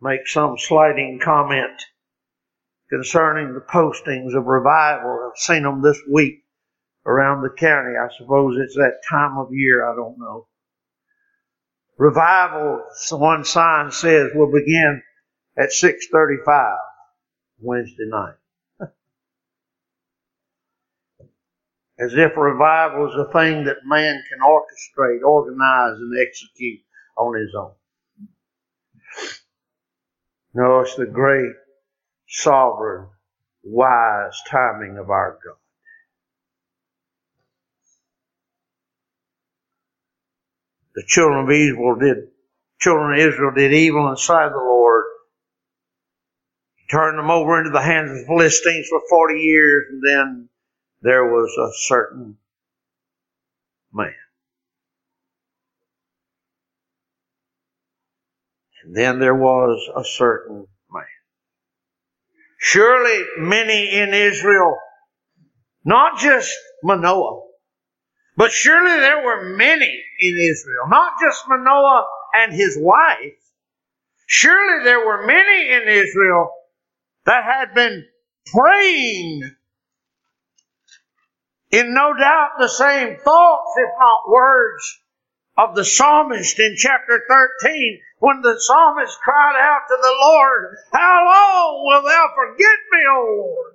make 0.00 0.26
some 0.26 0.56
slighting 0.58 1.20
comment 1.22 1.82
concerning 2.88 3.54
the 3.54 3.60
postings 3.60 4.36
of 4.36 4.46
revival. 4.46 5.30
I've 5.30 5.38
seen 5.38 5.62
them 5.62 5.82
this 5.82 6.00
week 6.10 6.42
around 7.06 7.42
the 7.42 7.50
county. 7.50 7.94
I 7.96 8.08
suppose 8.16 8.56
it's 8.58 8.74
that 8.76 9.00
time 9.08 9.38
of 9.38 9.52
year. 9.52 9.90
I 9.90 9.94
don't 9.94 10.18
know. 10.18 10.46
Revival, 12.00 12.82
one 13.12 13.44
sign 13.44 13.90
says, 13.90 14.30
will 14.34 14.50
begin 14.50 15.02
at 15.58 15.68
6.35 15.68 16.78
Wednesday 17.60 18.06
night. 18.06 18.36
as 22.00 22.14
if 22.14 22.38
revival 22.38 23.10
is 23.10 23.14
a 23.16 23.30
thing 23.32 23.64
that 23.64 23.84
man 23.84 24.22
can 24.30 24.38
orchestrate, 24.40 25.22
organize, 25.22 25.98
and 25.98 26.18
execute 26.26 26.80
on 27.18 27.38
his 27.38 27.54
own. 27.54 27.72
No, 30.54 30.80
it's 30.80 30.94
the 30.94 31.04
great, 31.04 31.52
sovereign, 32.28 33.08
wise 33.62 34.40
timing 34.50 34.96
of 34.96 35.10
our 35.10 35.38
God. 35.44 35.69
The 40.94 41.04
children 41.06 41.44
of 41.44 41.50
Israel 41.50 41.96
did, 41.96 42.16
children 42.80 43.14
of 43.14 43.26
Israel 43.26 43.52
did 43.54 43.72
evil 43.72 44.06
in 44.06 44.12
the 44.12 44.16
sight 44.16 44.46
of 44.46 44.52
the 44.52 44.58
Lord. 44.58 45.04
He 46.76 46.86
turned 46.90 47.18
them 47.18 47.30
over 47.30 47.58
into 47.58 47.70
the 47.70 47.82
hands 47.82 48.10
of 48.10 48.18
the 48.18 48.26
Philistines 48.26 48.88
for 48.88 49.00
40 49.08 49.38
years, 49.38 49.84
and 49.90 50.02
then 50.04 50.48
there 51.02 51.24
was 51.24 51.56
a 51.56 51.70
certain 51.86 52.36
man. 53.92 54.14
And 58.84 58.96
then 58.96 59.20
there 59.20 59.34
was 59.34 59.88
a 59.96 60.04
certain 60.04 60.66
man. 60.90 61.04
Surely 62.58 63.24
many 63.38 63.90
in 63.90 64.12
Israel, 64.12 64.76
not 65.84 66.18
just 66.18 66.52
Manoah, 66.82 67.49
but 68.40 68.52
surely 68.52 68.98
there 69.00 69.22
were 69.22 69.54
many 69.54 70.02
in 70.18 70.38
Israel, 70.38 70.88
not 70.88 71.12
just 71.20 71.46
Manoah 71.46 72.06
and 72.32 72.54
his 72.54 72.74
wife. 72.80 73.36
Surely 74.26 74.82
there 74.82 75.04
were 75.04 75.26
many 75.26 75.68
in 75.70 75.82
Israel 75.86 76.50
that 77.26 77.44
had 77.44 77.74
been 77.74 78.02
praying 78.46 79.42
in 81.70 81.92
no 81.92 82.14
doubt 82.18 82.52
the 82.58 82.70
same 82.70 83.18
thoughts, 83.18 83.72
if 83.76 83.90
not 84.00 84.30
words, 84.30 85.00
of 85.58 85.74
the 85.74 85.84
psalmist 85.84 86.58
in 86.58 86.76
chapter 86.78 87.22
13 87.62 88.00
when 88.20 88.40
the 88.40 88.58
psalmist 88.58 89.18
cried 89.22 89.60
out 89.60 89.82
to 89.86 89.98
the 90.00 90.16
Lord, 90.22 90.76
How 90.94 91.26
long 91.26 91.84
will 91.84 92.02
thou 92.04 92.28
forget 92.34 92.78
me, 92.90 93.00
O 93.06 93.36
Lord? 93.36 93.74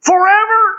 Forever? 0.00 0.74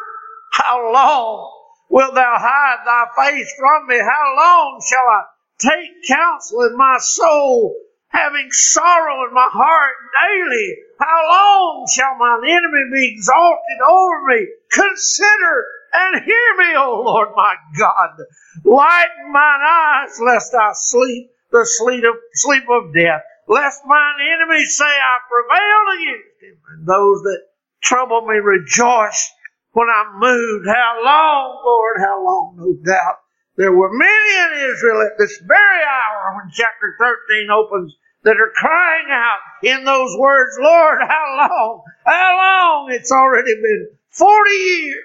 How 0.54 0.92
long 0.92 1.59
wilt 1.90 2.16
thou 2.16 2.36
hide 2.38 2.86
thy 2.86 3.06
face 3.18 3.54
from 3.58 3.88
me? 3.88 4.00
How 4.00 4.34
long 4.38 4.82
shall 4.88 5.06
I 5.06 5.24
take 5.58 6.08
counsel 6.08 6.62
in 6.64 6.78
my 6.78 6.98
soul, 7.00 7.76
having 8.08 8.50
sorrow 8.52 9.28
in 9.28 9.34
my 9.34 9.50
heart 9.52 9.96
daily? 10.24 10.78
How 11.00 11.22
long 11.28 11.88
shall 11.94 12.16
mine 12.16 12.50
enemy 12.50 12.90
be 12.94 13.14
exalted 13.14 13.82
over 13.88 14.24
me? 14.28 14.48
Consider 14.72 15.66
and 15.94 16.24
hear 16.24 16.56
me, 16.58 16.76
O 16.78 17.02
Lord 17.04 17.30
my 17.36 17.56
God. 17.78 18.18
Lighten 18.64 19.32
mine 19.32 19.62
eyes, 19.68 20.20
lest 20.22 20.54
I 20.54 20.72
sleep 20.74 21.32
the 21.52 21.66
sleep 21.66 22.04
of, 22.04 22.16
sleep 22.34 22.64
of 22.70 22.94
death, 22.94 23.24
lest 23.48 23.82
mine 23.86 24.16
enemies 24.22 24.78
say 24.78 24.86
I 24.86 25.18
prevailed 25.28 26.02
against 26.02 26.44
him, 26.44 26.58
and 26.72 26.88
those 26.88 27.22
that 27.24 27.42
trouble 27.82 28.22
me 28.22 28.36
rejoice 28.36 29.32
when 29.74 29.88
I'm 29.90 30.20
moved. 30.20 30.68
How 30.68 31.02
long, 31.04 31.62
Lord, 31.66 31.98
how 32.00 32.24
long? 32.24 32.56
No 32.58 32.74
doubt. 32.86 33.18
There 33.58 33.74
were 33.74 33.92
many 33.92 34.64
in 34.64 34.72
Israel 34.72 35.02
at 35.02 35.18
this 35.18 35.38
very 35.46 35.84
hour 35.84 36.36
when 36.38 36.52
chapter 36.54 36.96
13 37.00 37.50
opens 37.52 37.96
that 38.24 38.38
are 38.38 38.52
crying 38.56 39.08
out 39.12 39.40
in 39.64 39.84
those 39.84 40.16
words, 40.18 40.58
Lord, 40.60 41.00
how 41.02 41.36
long? 41.38 41.84
How 42.06 42.38
long? 42.38 42.92
It's 42.92 43.12
already 43.12 43.56
been 43.56 43.90
40 44.12 44.50
years. 44.50 45.04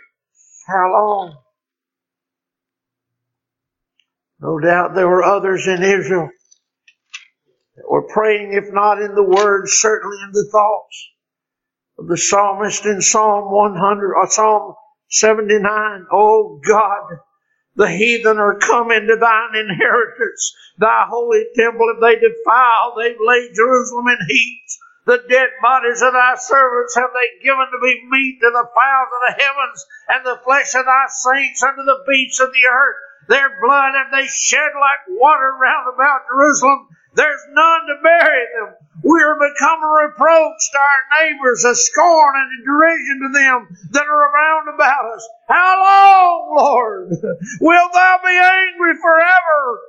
How 0.67 0.93
long? 0.93 1.37
No 4.41 4.59
doubt 4.59 4.95
there 4.95 5.09
were 5.09 5.25
others 5.25 5.67
in 5.67 5.83
Israel 5.83 6.29
that 7.77 7.91
were 7.91 8.07
praying, 8.07 8.53
if 8.53 8.73
not 8.73 9.01
in 9.01 9.15
the 9.15 9.23
words, 9.23 9.73
certainly 9.73 10.19
in 10.23 10.33
the 10.33 10.49
thoughts 10.51 11.09
of 11.99 12.09
the 12.09 12.17
psalmist 12.17 12.85
in 12.87 13.01
Psalm 13.01 13.53
100 13.53 14.13
or 14.13 14.23
uh, 14.23 14.27
Psalm 14.29 14.75
79. 15.11 16.07
Oh 16.13 16.61
God, 16.67 17.19
the 17.77 17.89
heathen 17.89 18.39
are 18.39 18.59
come 18.59 18.91
into 18.91 19.17
thine 19.17 19.55
inheritance, 19.55 20.55
thy 20.79 21.07
holy 21.09 21.45
temple 21.57 21.87
if 21.95 22.01
they 22.01 22.17
defile, 22.17 22.95
they've 22.97 23.21
laid 23.21 23.55
Jerusalem 23.55 24.09
in 24.09 24.19
heaps. 24.29 24.79
The 25.07 25.23
dead 25.29 25.51
bodies 25.61 26.01
of 26.01 26.15
thy 26.15 26.35
servants 26.37 26.95
have 26.95 27.11
they 27.13 27.45
given 27.45 27.67
to 27.67 27.79
be 27.83 28.09
meat 28.09 28.39
to 28.41 28.51
the 28.51 28.69
fowls 28.75 29.11
of 29.13 29.21
the 29.29 29.43
heavens, 29.43 29.87
and 30.09 30.25
the 30.25 30.41
flesh 30.45 30.75
of 30.75 30.87
thy 30.87 31.07
saints 31.09 31.63
unto 31.63 31.83
the 31.85 32.03
beasts 32.09 32.41
of 32.41 32.53
the 32.53 32.67
earth. 32.67 32.97
Their 33.29 33.61
blood 33.61 33.93
have 33.95 34.13
they 34.13 34.27
shed 34.27 34.71
like 34.79 35.01
water 35.09 35.53
round 35.61 35.95
about 35.95 36.29
Jerusalem. 36.31 36.89
There's 37.15 37.41
none 37.53 37.81
to 37.87 38.03
bury 38.03 38.47
them. 38.59 38.75
We 39.05 39.23
are 39.23 39.37
become 39.37 39.83
a 39.83 40.09
reproach 40.09 40.61
to 40.73 40.79
our 40.79 41.23
neighbors, 41.23 41.65
a 41.65 41.75
scorn 41.75 42.35
and 42.37 42.51
a 42.51 42.65
derision 42.65 43.21
to 43.23 43.39
them 43.39 43.69
that 43.93 44.07
are 44.07 44.33
around 44.33 44.75
about 44.75 45.15
us. 45.15 45.29
How 45.49 45.83
long, 45.83 46.57
Lord, 46.57 47.09
wilt 47.61 47.93
thou 47.93 48.19
be 48.25 48.31
angry 48.33 48.95
forever? 49.01 49.81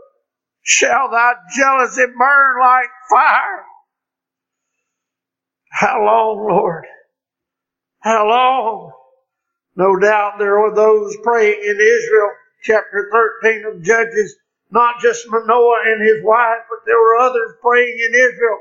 Shall 0.63 1.09
thy 1.09 1.33
jealousy 1.55 2.05
burn 2.17 2.59
like 2.59 2.89
fire? 3.09 3.65
How 5.71 6.03
long, 6.03 6.47
Lord? 6.49 6.85
How 8.01 8.27
long? 8.27 8.91
No 9.75 9.97
doubt 9.99 10.39
there 10.39 10.59
were 10.59 10.73
those 10.73 11.17
praying 11.23 11.59
in 11.63 11.75
Israel, 11.75 12.31
chapter 12.65 13.09
13 13.43 13.65
of 13.65 13.83
Judges, 13.83 14.35
not 14.71 14.99
just 14.99 15.29
Manoah 15.29 15.83
and 15.85 16.01
his 16.01 16.23
wife, 16.23 16.65
but 16.69 16.85
there 16.85 16.97
were 16.97 17.17
others 17.17 17.51
praying 17.61 17.97
in 18.07 18.15
Israel. 18.15 18.59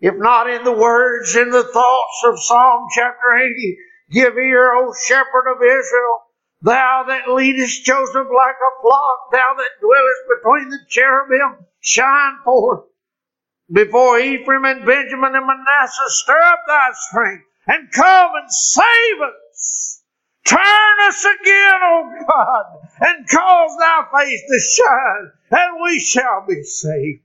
If 0.00 0.14
not 0.16 0.50
in 0.50 0.62
the 0.62 0.72
words, 0.72 1.34
in 1.34 1.50
the 1.50 1.64
thoughts 1.64 2.22
of 2.26 2.42
Psalm 2.42 2.86
chapter 2.94 3.36
80, 3.36 3.78
give 4.10 4.36
ear, 4.36 4.74
O 4.74 4.94
shepherd 5.06 5.50
of 5.50 5.62
Israel, 5.62 6.20
thou 6.60 7.04
that 7.08 7.30
leadest 7.30 7.84
Joseph 7.84 8.28
like 8.36 8.56
a 8.56 8.82
flock, 8.82 9.18
thou 9.32 9.54
that 9.56 9.80
dwellest 9.80 10.20
between 10.36 10.68
the 10.68 10.78
cherubim, 10.88 11.64
shine 11.80 12.38
forth 12.44 12.84
before 13.72 14.20
Ephraim 14.20 14.64
and 14.64 14.84
Benjamin 14.84 15.34
and 15.34 15.46
Manasseh, 15.46 16.08
stir 16.08 16.40
up 16.40 16.60
thy 16.68 16.88
strength 17.08 17.44
and 17.66 17.90
come 17.90 18.30
and 18.34 18.52
save 18.52 19.20
us. 19.22 19.45
Turn 20.46 21.00
us 21.08 21.24
again, 21.24 21.80
O 21.82 22.24
God, 22.28 22.64
and 23.00 23.28
cause 23.28 23.76
thy 23.80 24.04
face 24.16 24.42
to 24.48 24.58
shine, 24.60 25.32
and 25.50 25.82
we 25.82 25.98
shall 25.98 26.44
be 26.46 26.62
saved. 26.62 27.22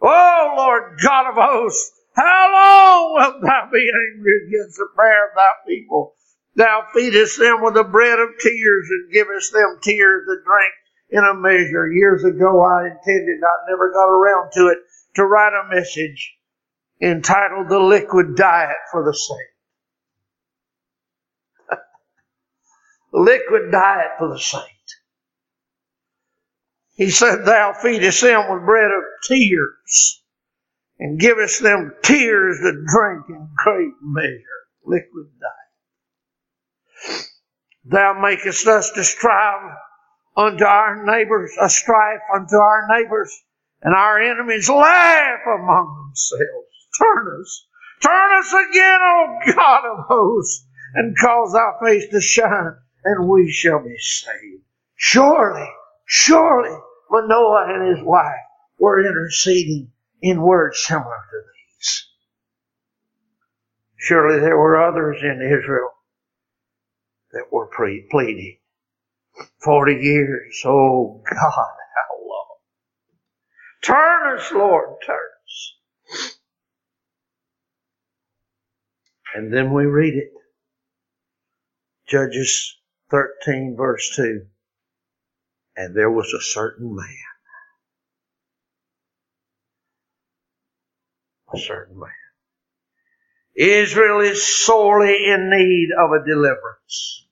O 0.00 0.54
Lord 0.56 0.98
God 1.02 1.28
of 1.28 1.34
hosts, 1.36 1.92
how 2.14 2.52
long 2.52 3.14
wilt 3.14 3.42
thou 3.42 3.68
be 3.70 3.90
angry 4.14 4.46
against 4.46 4.78
the 4.78 4.88
prayer 4.94 5.28
of 5.28 5.34
thy 5.34 5.50
people? 5.66 6.14
Thou 6.56 6.86
feedest 6.94 7.38
them 7.38 7.62
with 7.62 7.74
the 7.74 7.84
bread 7.84 8.18
of 8.18 8.38
tears 8.40 8.88
and 8.90 9.12
givest 9.12 9.52
them 9.52 9.78
tears 9.82 10.26
to 10.26 10.36
drink 10.44 10.74
in 11.10 11.24
a 11.24 11.34
measure. 11.34 11.92
Years 11.92 12.24
ago 12.24 12.60
I 12.62 12.86
intended, 12.86 13.40
I 13.44 13.70
never 13.70 13.92
got 13.92 14.08
around 14.08 14.52
to 14.52 14.68
it, 14.68 14.78
to 15.16 15.26
write 15.26 15.52
a 15.52 15.74
message 15.74 16.34
entitled 17.00 17.68
The 17.68 17.78
Liquid 17.78 18.36
Diet 18.36 18.76
for 18.90 19.04
the 19.04 19.12
Saint. 19.12 19.53
Liquid 23.14 23.70
diet 23.70 24.18
for 24.18 24.28
the 24.28 24.38
saint. 24.38 24.64
He 26.96 27.10
said, 27.10 27.44
Thou 27.44 27.72
feedest 27.72 28.20
them 28.20 28.50
with 28.50 28.66
bread 28.66 28.90
of 28.90 29.02
tears 29.26 30.22
and 30.98 31.18
givest 31.18 31.62
them 31.62 31.94
tears 32.02 32.58
to 32.58 32.72
drink 32.86 33.24
in 33.28 33.48
great 33.56 33.94
measure. 34.02 34.42
Liquid 34.84 35.26
diet. 35.40 37.28
Thou 37.84 38.20
makest 38.20 38.66
us 38.66 38.90
to 38.92 39.04
strive 39.04 39.76
unto 40.36 40.64
our 40.64 41.04
neighbors, 41.04 41.52
a 41.60 41.68
strife 41.68 42.20
unto 42.34 42.56
our 42.56 42.86
neighbors 42.90 43.32
and 43.82 43.94
our 43.94 44.20
enemies 44.20 44.68
laugh 44.68 45.40
among 45.46 46.08
themselves. 46.08 46.88
Turn 46.98 47.40
us, 47.40 47.66
turn 48.02 48.38
us 48.38 48.52
again, 48.70 49.00
O 49.02 49.38
God 49.54 49.84
of 49.84 50.06
hosts, 50.06 50.66
and 50.94 51.16
cause 51.18 51.54
our 51.54 51.78
face 51.84 52.08
to 52.10 52.20
shine, 52.20 52.76
and 53.04 53.28
we 53.28 53.50
shall 53.50 53.82
be 53.82 53.96
saved. 53.98 54.62
Surely, 54.96 55.68
surely, 56.06 56.76
Manoah 57.10 57.66
and 57.68 57.96
his 57.96 58.04
wife 58.04 58.40
were 58.78 59.04
interceding 59.06 59.92
in 60.22 60.40
words 60.40 60.82
similar 60.84 61.04
to 61.30 61.38
these. 61.78 62.06
Surely 63.98 64.40
there 64.40 64.58
were 64.58 64.82
others 64.82 65.18
in 65.22 65.42
Israel 65.42 65.90
that 67.32 67.46
were 67.52 67.68
pleading. 68.10 68.58
Forty 69.62 69.94
years, 69.94 70.62
oh 70.64 71.22
God, 71.28 71.50
how 71.50 72.26
long? 72.26 72.46
Turn 73.82 74.38
us, 74.38 74.52
Lord, 74.52 74.96
turn 75.04 75.16
us. 75.16 75.74
And 79.34 79.52
then 79.52 79.72
we 79.72 79.86
read 79.86 80.14
it. 80.14 80.30
Judges 82.06 82.76
13 83.10 83.76
verse 83.76 84.14
2. 84.16 84.46
And 85.76 85.96
there 85.96 86.10
was 86.10 86.32
a 86.32 86.40
certain 86.40 86.94
man. 86.94 87.06
A 91.52 91.58
certain 91.58 91.98
man. 91.98 92.10
Israel 93.56 94.20
is 94.20 94.46
sorely 94.64 95.26
in 95.26 95.50
need 95.50 95.90
of 95.98 96.10
a 96.10 96.24
deliverance. 96.24 97.26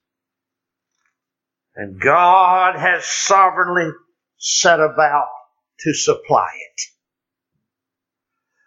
And 1.74 2.00
God 2.00 2.76
has 2.78 3.04
sovereignly 3.04 3.90
set 4.36 4.78
about 4.78 5.28
to 5.80 5.94
supply 5.94 6.48
it. 6.54 6.82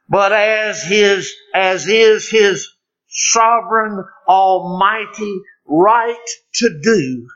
But 0.09 0.33
as 0.33 0.83
his, 0.83 1.33
as 1.53 1.87
is 1.87 2.29
his 2.29 2.69
sovereign, 3.07 4.03
almighty 4.27 5.41
right 5.65 6.25
to 6.55 6.79
do, 6.81 7.27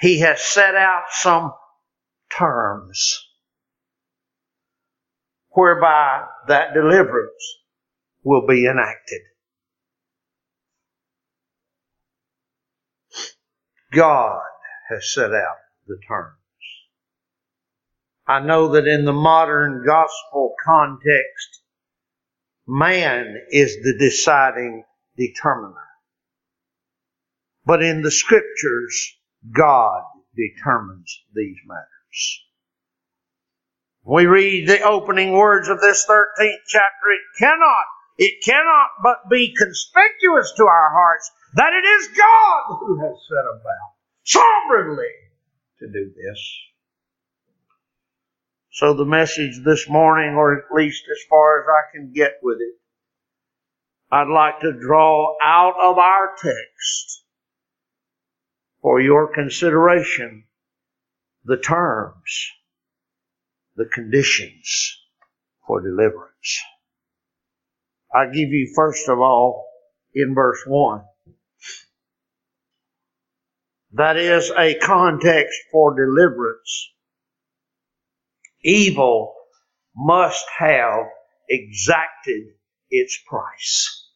he 0.00 0.20
has 0.20 0.40
set 0.40 0.74
out 0.74 1.04
some 1.10 1.52
terms 2.36 3.26
whereby 5.50 6.24
that 6.48 6.74
deliverance 6.74 7.58
will 8.22 8.46
be 8.46 8.66
enacted. 8.66 9.22
God 13.92 14.42
has 14.90 15.14
set 15.14 15.32
out 15.32 15.56
the 15.86 15.98
terms. 16.06 16.36
I 18.26 18.40
know 18.40 18.72
that 18.72 18.86
in 18.86 19.04
the 19.04 19.12
modern 19.12 19.84
gospel 19.86 20.54
context, 20.64 21.62
man 22.66 23.36
is 23.50 23.76
the 23.76 23.96
deciding 23.98 24.84
determiner. 25.16 25.85
But 27.66 27.82
in 27.82 28.02
the 28.02 28.12
scriptures, 28.12 29.16
God 29.52 30.02
determines 30.36 31.24
these 31.34 31.56
matters. 31.66 32.42
We 34.04 34.26
read 34.26 34.68
the 34.68 34.82
opening 34.82 35.32
words 35.32 35.68
of 35.68 35.80
this 35.80 36.06
13th 36.08 36.62
chapter. 36.68 37.10
It 37.10 37.38
cannot 37.38 37.84
it 38.18 38.42
cannot 38.42 38.88
but 39.02 39.28
be 39.28 39.54
conspicuous 39.54 40.52
to 40.56 40.64
our 40.64 40.90
hearts 40.90 41.30
that 41.54 41.72
it 41.74 41.84
is 41.84 42.16
God 42.16 42.78
who 42.80 43.00
has 43.00 43.16
set 43.28 43.44
about 43.44 43.92
sovereignly 44.22 45.12
to 45.80 45.86
do 45.88 46.12
this. 46.14 46.52
So 48.70 48.94
the 48.94 49.04
message 49.04 49.60
this 49.64 49.88
morning, 49.88 50.34
or 50.34 50.56
at 50.56 50.72
least 50.72 51.04
as 51.10 51.18
far 51.28 51.60
as 51.60 51.66
I 51.68 51.96
can 51.96 52.12
get 52.12 52.34
with 52.42 52.58
it, 52.60 52.74
I'd 54.10 54.28
like 54.28 54.60
to 54.60 54.72
draw 54.72 55.36
out 55.42 55.74
of 55.82 55.98
our 55.98 56.30
text 56.40 57.24
for 58.86 59.00
your 59.00 59.26
consideration 59.34 60.44
the 61.44 61.56
terms, 61.56 62.52
the 63.74 63.84
conditions 63.84 64.96
for 65.66 65.80
deliverance. 65.80 66.60
I 68.14 68.26
give 68.26 68.50
you 68.50 68.72
first 68.76 69.08
of 69.08 69.18
all 69.18 69.66
in 70.14 70.36
verse 70.36 70.62
1. 70.68 71.02
That 73.94 74.18
is 74.18 74.52
a 74.56 74.76
context 74.76 75.58
for 75.72 75.96
deliverance. 75.96 76.92
Evil 78.62 79.34
must 79.96 80.46
have 80.60 81.06
exacted 81.48 82.54
its 82.88 83.18
price. 83.28 84.10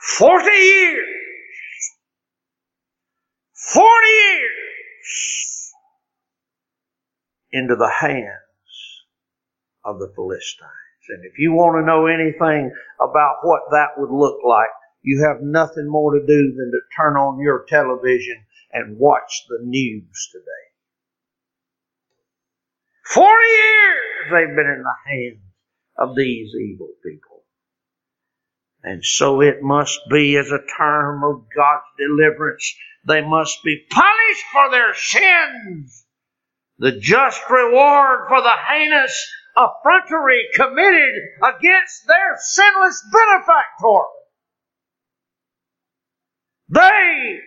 Forty 0.00 0.50
years! 0.50 1.25
Forty 3.66 4.08
years! 4.08 5.72
Into 7.50 7.74
the 7.74 7.90
hands 7.90 9.02
of 9.84 9.98
the 9.98 10.12
Philistines. 10.14 10.70
And 11.08 11.24
if 11.24 11.38
you 11.38 11.52
want 11.52 11.76
to 11.76 11.86
know 11.86 12.06
anything 12.06 12.72
about 13.00 13.38
what 13.42 13.62
that 13.72 13.90
would 13.96 14.10
look 14.10 14.38
like, 14.44 14.68
you 15.02 15.24
have 15.26 15.42
nothing 15.42 15.88
more 15.88 16.14
to 16.14 16.20
do 16.20 16.52
than 16.56 16.70
to 16.70 16.80
turn 16.96 17.16
on 17.16 17.40
your 17.40 17.64
television 17.68 18.44
and 18.72 18.98
watch 18.98 19.44
the 19.48 19.58
news 19.62 20.28
today. 20.32 20.66
Forty 23.04 23.48
years 23.48 24.30
they've 24.30 24.56
been 24.56 24.66
in 24.66 24.82
the 24.82 25.10
hands 25.10 25.42
of 25.98 26.16
these 26.16 26.52
evil 26.54 26.90
people. 27.04 27.42
And 28.82 29.04
so 29.04 29.40
it 29.40 29.62
must 29.62 29.98
be 30.10 30.36
as 30.36 30.52
a 30.52 30.64
term 30.78 31.24
of 31.24 31.46
God's 31.56 31.86
deliverance. 31.98 32.74
They 33.06 33.20
must 33.20 33.62
be 33.62 33.86
punished 33.90 34.44
for 34.52 34.70
their 34.70 34.94
sins. 34.94 36.06
The 36.78 36.92
just 36.92 37.40
reward 37.48 38.28
for 38.28 38.42
the 38.42 38.54
heinous 38.68 39.32
effrontery 39.56 40.42
committed 40.54 41.14
against 41.42 42.06
their 42.06 42.36
sinless 42.38 43.02
benefactor. 43.12 44.04
They 46.68 47.38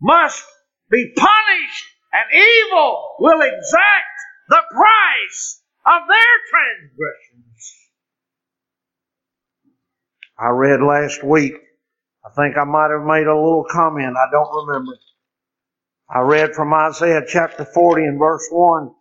must 0.00 0.44
be 0.90 1.12
punished 1.14 1.84
and 2.12 2.24
evil 2.32 3.16
will 3.20 3.40
exact 3.40 4.18
the 4.48 4.62
price 4.70 5.62
of 5.86 6.02
their 6.08 6.34
transgressions. 6.50 7.76
I 10.38 10.48
read 10.48 10.80
last 10.82 11.22
week, 11.22 11.54
I 12.24 12.30
think 12.30 12.56
I 12.56 12.64
might 12.64 12.90
have 12.90 13.06
made 13.06 13.26
a 13.26 13.34
little 13.34 13.66
comment, 13.70 14.16
I 14.16 14.30
don't 14.30 14.66
remember. 14.66 14.92
I 16.08 16.20
read 16.20 16.54
from 16.54 16.72
Isaiah 16.72 17.22
chapter 17.26 17.64
40 17.64 18.04
and 18.04 18.18
verse 18.18 18.46
1 18.50 18.94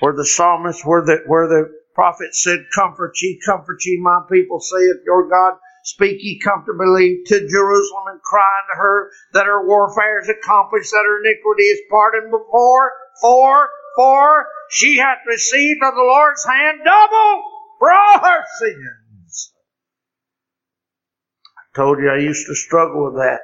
where 0.00 0.14
the 0.14 0.24
psalmist, 0.24 0.86
where 0.86 1.04
the, 1.04 1.22
where 1.26 1.48
the 1.48 1.74
prophet 1.94 2.34
said, 2.34 2.60
Comfort 2.74 3.14
ye, 3.20 3.40
comfort 3.44 3.78
ye, 3.84 3.98
my 4.00 4.20
people, 4.30 4.60
saith 4.60 5.02
your 5.04 5.28
God. 5.28 5.54
Speak 5.84 6.18
ye 6.20 6.38
comfortably 6.38 7.22
to 7.26 7.48
Jerusalem 7.48 8.04
and 8.08 8.22
cry 8.22 8.46
unto 8.62 8.80
her 8.80 9.10
that 9.32 9.46
her 9.46 9.66
warfare 9.66 10.20
is 10.20 10.28
accomplished, 10.28 10.90
that 10.90 11.04
her 11.04 11.20
iniquity 11.24 11.62
is 11.62 11.80
pardoned 11.90 12.30
before, 12.30 12.92
for, 13.20 13.68
for 13.96 14.46
she 14.70 14.98
hath 14.98 15.18
received 15.26 15.82
of 15.82 15.94
the 15.94 16.00
Lord's 16.02 16.44
hand 16.44 16.80
double 16.84 17.42
for 17.78 17.92
all 17.92 18.18
her 18.20 18.44
sins. 18.60 19.07
Told 21.78 22.00
you 22.00 22.10
I 22.10 22.18
used 22.18 22.48
to 22.48 22.56
struggle 22.56 23.04
with 23.04 23.22
that. 23.22 23.38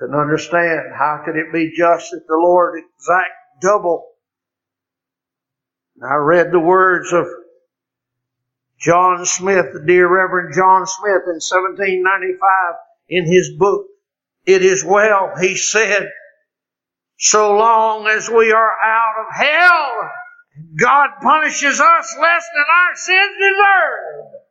Couldn't 0.00 0.18
understand 0.18 0.80
how 0.98 1.22
could 1.24 1.36
it 1.36 1.52
be 1.52 1.72
just 1.76 2.10
that 2.10 2.24
the 2.26 2.34
Lord 2.34 2.82
exact 2.82 3.30
double 3.62 4.16
I 6.02 6.16
read 6.16 6.50
the 6.50 6.58
words 6.58 7.12
of 7.12 7.26
John 8.80 9.24
Smith, 9.24 9.66
the 9.72 9.84
dear 9.86 10.08
Reverend 10.08 10.54
John 10.54 10.86
Smith 10.86 11.22
in 11.24 11.38
1795 11.40 12.74
in 13.10 13.24
his 13.26 13.52
book, 13.56 13.86
It 14.44 14.62
Is 14.62 14.84
Well. 14.84 15.34
He 15.40 15.54
said, 15.54 16.10
so 17.16 17.56
long 17.56 18.08
as 18.08 18.28
we 18.28 18.50
are 18.50 18.72
out 18.82 19.14
of 19.20 19.36
hell, 19.36 20.10
God 20.78 21.10
punishes 21.22 21.80
us 21.80 22.16
less 22.20 22.44
than 22.54 22.64
our 22.68 22.96
sins 22.96 23.36
deserve. 23.38 24.45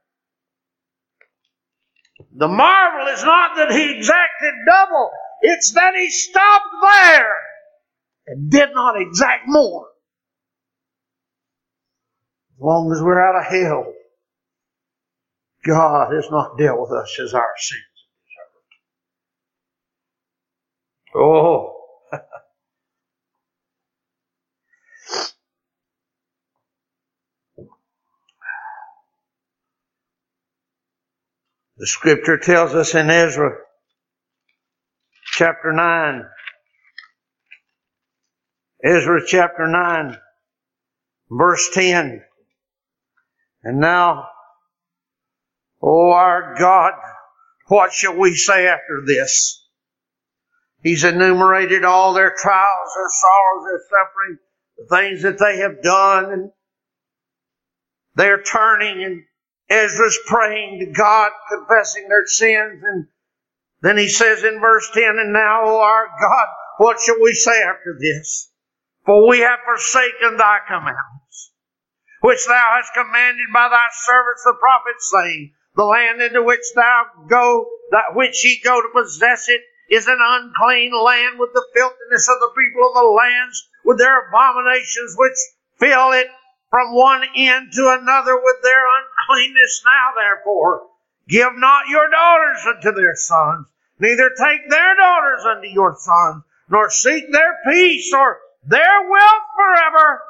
The 2.38 2.48
marvel 2.50 3.08
is 3.14 3.24
not 3.24 3.56
that 3.56 3.72
he 3.72 3.98
exacted 3.98 4.54
double, 4.68 5.10
it's 5.42 5.74
that 5.74 5.96
he 5.96 6.10
stopped 6.10 6.76
there 6.82 7.36
and 8.28 8.52
did 8.52 8.70
not 8.74 9.00
exact 9.00 9.44
more. 9.48 9.88
As 12.58 12.62
long 12.62 12.92
as 12.92 13.02
we're 13.02 13.22
out 13.22 13.38
of 13.38 13.46
hell, 13.46 13.94
God 15.66 16.14
has 16.14 16.30
not 16.30 16.58
dealt 16.58 16.80
with 16.80 16.92
us 16.92 17.18
as 17.24 17.34
our 17.34 17.54
sins 17.58 17.82
deserve. 21.14 21.24
Oh. 21.24 21.75
The 31.78 31.88
scripture 31.88 32.38
tells 32.38 32.74
us 32.74 32.96
in 32.96 33.10
Ezra 33.10 33.52
chapter 35.34 35.74
9, 35.74 36.24
Ezra 38.84 39.22
chapter 39.28 39.68
9, 39.68 40.18
verse 41.30 41.70
10. 41.74 42.24
And 43.64 43.80
now, 43.80 44.28
oh 45.82 46.12
our 46.12 46.56
God, 46.58 46.94
what 47.68 47.92
shall 47.92 48.18
we 48.18 48.36
say 48.36 48.68
after 48.68 49.04
this? 49.06 49.62
He's 50.82 51.04
enumerated 51.04 51.84
all 51.84 52.14
their 52.14 52.34
trials, 52.38 52.90
their 52.96 53.10
sorrows, 53.10 53.66
their 53.66 53.82
suffering, 53.90 54.38
the 54.78 54.96
things 54.96 55.24
that 55.24 55.40
they 55.40 55.58
have 55.58 55.82
done, 55.82 56.32
and 56.32 56.52
they're 58.14 58.44
turning 58.44 59.04
and 59.04 59.24
Ezra's 59.70 60.20
praying 60.28 60.80
to 60.80 60.86
God, 60.86 61.32
confessing 61.50 62.08
their 62.08 62.26
sins, 62.26 62.84
and 62.84 63.08
Then 63.82 63.98
he 63.98 64.10
says 64.10 64.44
in 64.44 64.60
verse 64.60 64.90
10, 64.94 65.04
And 65.20 65.34
now, 65.34 65.64
O 65.64 65.80
our 65.80 66.08
God, 66.08 66.48
what 66.78 67.00
shall 67.00 67.20
we 67.22 67.34
say 67.34 67.62
after 67.64 67.98
this? 68.00 68.52
For 69.06 69.28
we 69.28 69.40
have 69.40 69.60
forsaken 69.66 70.38
thy 70.38 70.60
commandments, 70.68 71.54
which 72.22 72.46
thou 72.46 72.78
hast 72.78 72.94
commanded 72.94 73.48
by 73.54 73.70
thy 73.70 73.88
servants 73.92 74.44
the 74.44 74.56
prophets, 74.60 75.12
saying, 75.12 75.54
The 75.76 75.84
land 75.84 76.22
into 76.22 76.44
which 76.44 76.66
thou 76.76 77.06
go, 77.28 77.70
that 77.92 78.16
which 78.16 78.44
ye 78.44 78.62
go 78.64 78.82
to 78.82 78.90
possess 78.94 79.50
it, 79.50 79.62
is 79.90 80.08
an 80.08 80.18
unclean 80.20 80.92
land 80.94 81.38
with 81.38 81.54
the 81.54 81.66
filthiness 81.74 82.28
of 82.28 82.40
the 82.40 82.54
people 82.58 82.90
of 82.90 82.96
the 82.96 83.10
lands, 83.10 83.70
with 83.84 84.00
their 84.00 84.28
abominations 84.28 85.16
which 85.18 85.38
fill 85.80 86.12
it 86.14 86.28
from 86.70 86.94
one 86.94 87.24
end 87.36 87.72
to 87.74 87.98
another 88.00 88.36
with 88.36 88.58
their 88.64 88.84
uncleanness. 89.00 89.82
Now 89.86 90.12
therefore, 90.16 90.88
give 91.28 91.54
not 91.56 91.88
your 91.88 92.10
daughters 92.10 92.66
unto 92.68 92.92
their 92.92 93.16
sons, 93.16 93.68
neither 94.00 94.30
take 94.30 94.70
their 94.70 94.96
daughters 94.96 95.46
unto 95.46 95.68
your 95.68 95.96
sons, 95.98 96.44
nor 96.70 96.90
seek 96.90 97.32
their 97.32 97.58
peace 97.68 98.14
or 98.14 98.40
their 98.66 99.10
wealth 99.10 99.48
forever. 99.56 100.22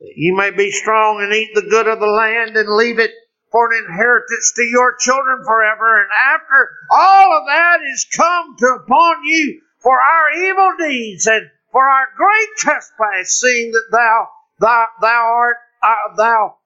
That 0.00 0.12
ye 0.16 0.32
may 0.32 0.50
be 0.50 0.70
strong 0.70 1.22
and 1.22 1.32
eat 1.32 1.54
the 1.54 1.68
good 1.68 1.88
of 1.88 2.00
the 2.00 2.06
land 2.06 2.56
and 2.56 2.76
leave 2.76 2.98
it 2.98 3.12
for 3.50 3.72
an 3.72 3.84
inheritance 3.86 4.52
to 4.56 4.62
your 4.62 4.96
children 4.96 5.42
forever. 5.44 6.02
And 6.02 6.10
after 6.34 6.70
all 6.90 7.38
of 7.38 7.46
that 7.46 7.80
is 7.82 8.06
come 8.14 8.56
to 8.58 8.66
upon 8.84 9.24
you 9.24 9.60
for 9.78 9.98
our 9.98 10.30
evil 10.32 10.72
deeds 10.78 11.26
and 11.26 11.50
for 11.72 11.88
our 11.88 12.08
great 12.16 12.48
trespass, 12.56 13.40
seeing 13.40 13.72
that 13.72 13.88
thou 13.90 14.28
thou, 14.60 14.86
thou 15.00 15.32
art 15.36 15.56
uh, 15.82 16.14
thou 16.16 16.58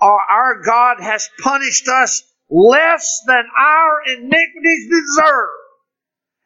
uh, 0.00 0.06
our 0.06 0.62
God 0.62 1.00
has 1.00 1.28
punished 1.42 1.88
us 1.88 2.22
less 2.50 3.22
than 3.26 3.44
our 3.56 4.02
iniquities 4.06 4.88
deserve, 4.90 5.48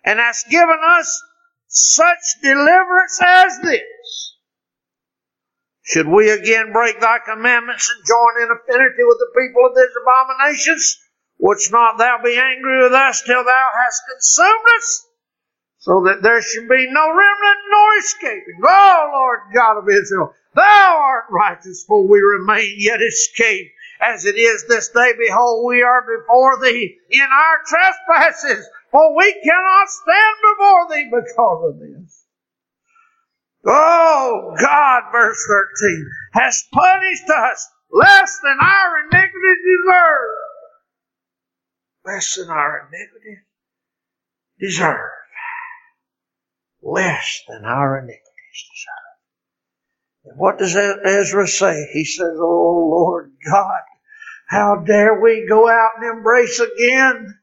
and 0.04 0.18
has 0.18 0.44
given 0.50 0.78
us 0.88 1.22
such 1.66 2.18
deliverance 2.42 3.20
as 3.22 3.58
this. 3.62 4.36
Should 5.82 6.06
we 6.06 6.30
again 6.30 6.72
break 6.72 7.00
thy 7.00 7.18
commandments 7.18 7.90
and 7.90 8.06
join 8.06 8.42
in 8.42 8.50
affinity 8.50 9.02
with 9.02 9.18
the 9.18 9.32
people 9.34 9.66
of 9.66 9.74
these 9.74 9.96
abominations? 10.00 10.98
Wouldst 11.38 11.72
not 11.72 11.98
thou 11.98 12.18
be 12.22 12.36
angry 12.36 12.82
with 12.82 12.92
us 12.92 13.22
till 13.22 13.42
thou 13.42 13.66
hast 13.74 14.02
consumed 14.12 14.66
us? 14.78 15.06
So 15.78 16.04
that 16.04 16.22
there 16.22 16.42
should 16.42 16.68
be 16.68 16.86
no 16.90 17.08
remnant 17.08 17.60
nor 17.70 17.96
escaping. 17.98 18.60
Oh 18.62 19.10
Lord 19.12 19.40
God 19.54 19.78
of 19.78 19.88
Israel, 19.88 20.34
thou 20.54 20.98
art 21.00 21.24
righteous, 21.30 21.84
for 21.86 22.06
we 22.06 22.20
remain 22.20 22.74
yet 22.78 23.00
escaped. 23.00 23.70
As 24.00 24.24
it 24.24 24.36
is 24.36 24.66
this 24.66 24.88
day, 24.88 25.12
behold, 25.18 25.66
we 25.66 25.82
are 25.82 26.02
before 26.02 26.58
thee 26.62 26.96
in 27.10 27.20
our 27.20 27.58
trespasses, 27.66 28.66
for 28.90 29.14
we 29.14 29.32
cannot 29.44 29.88
stand 29.88 30.36
before 30.42 30.88
thee 30.90 31.10
because 31.10 31.74
of 31.74 31.78
this. 31.80 32.24
Oh, 33.66 34.56
God, 34.58 35.02
verse 35.12 35.38
13, 35.80 36.10
has 36.32 36.64
punished 36.72 37.28
us 37.28 37.68
less 37.92 38.40
than 38.42 38.56
our 38.58 39.00
iniquity 39.00 39.54
deserve. 39.66 40.30
Less 42.06 42.34
than 42.36 42.48
our 42.48 42.88
iniquity 42.88 43.42
deserve. 44.58 45.10
Less 46.82 47.42
than 47.46 47.66
our 47.66 47.98
iniquities 47.98 48.24
deserve. 48.72 48.99
What 50.22 50.58
does 50.58 50.76
Ezra 50.76 51.46
say? 51.46 51.88
He 51.92 52.04
says, 52.04 52.36
Oh 52.38 52.88
Lord 52.90 53.32
God, 53.50 53.80
how 54.48 54.76
dare 54.86 55.20
we 55.20 55.46
go 55.48 55.68
out 55.68 55.92
and 55.98 56.18
embrace 56.18 56.60
again? 56.60 57.38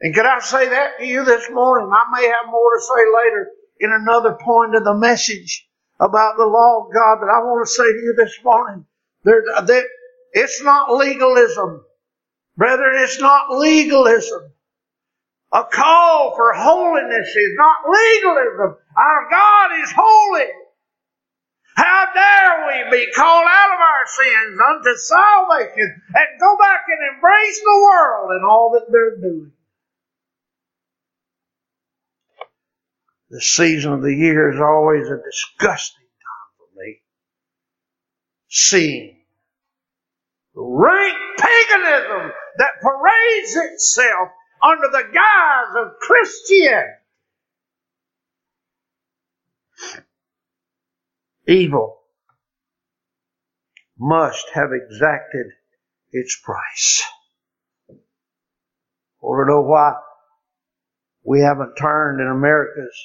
And 0.00 0.14
could 0.14 0.26
I 0.26 0.40
say 0.40 0.68
that 0.68 0.98
to 0.98 1.06
you 1.06 1.24
this 1.24 1.48
morning? 1.50 1.90
I 1.92 2.20
may 2.20 2.26
have 2.26 2.50
more 2.50 2.76
to 2.76 2.82
say 2.82 3.02
later 3.24 3.50
in 3.80 3.92
another 3.92 4.38
point 4.40 4.74
of 4.74 4.84
the 4.84 4.94
message 4.94 5.68
about 6.00 6.36
the 6.36 6.46
law 6.46 6.84
of 6.86 6.94
God, 6.94 7.18
but 7.20 7.28
I 7.28 7.38
want 7.38 7.66
to 7.66 7.72
say 7.72 7.84
to 7.84 7.98
you 7.98 8.14
this 8.16 8.36
morning, 8.44 8.84
there, 9.24 9.44
there, 9.64 9.84
it's 10.32 10.62
not 10.62 10.92
legalism. 10.92 11.84
Brethren, 12.56 13.02
it's 13.02 13.20
not 13.20 13.50
legalism. 13.50 14.52
A 15.52 15.64
call 15.64 16.34
for 16.34 16.52
holiness 16.54 17.28
is 17.28 17.52
not 17.56 17.76
legalism. 17.88 18.76
Our 18.96 19.30
God 19.30 19.82
is 19.82 19.92
holy. 19.94 20.50
How 21.74 22.06
dare 22.12 22.66
we 22.66 22.90
be 22.90 23.12
called 23.12 23.46
out 23.48 23.74
of 23.74 23.80
our 23.80 24.06
sins 24.06 24.60
unto 24.60 24.96
salvation 24.96 26.02
and 26.14 26.40
go 26.40 26.56
back 26.58 26.84
and 26.88 27.14
embrace 27.14 27.60
the 27.60 27.80
world 27.82 28.30
and 28.32 28.44
all 28.44 28.72
that 28.74 28.90
they're 28.90 29.16
doing? 29.16 29.52
The 33.30 33.40
season 33.40 33.94
of 33.94 34.02
the 34.02 34.14
year 34.14 34.52
is 34.52 34.60
always 34.60 35.08
a 35.08 35.16
disgusting 35.24 36.04
time 36.04 36.52
for 36.58 36.68
me. 36.76 37.00
Seeing 38.48 39.16
the 40.54 40.60
rank 40.60 41.16
paganism 41.38 42.32
that 42.58 42.82
parades 42.82 43.56
itself 43.56 44.28
under 44.62 44.88
the 44.92 45.04
guise 45.12 45.74
of 45.76 45.98
Christianity. 46.00 47.01
Evil 51.52 52.00
must 53.98 54.46
have 54.54 54.70
exacted 54.72 55.48
its 56.10 56.40
price. 56.42 57.02
Want 59.20 59.46
to 59.46 59.52
know 59.52 59.60
why 59.60 59.92
we 61.22 61.40
haven't 61.40 61.76
turned 61.76 62.20
in 62.22 62.26
America's 62.26 62.98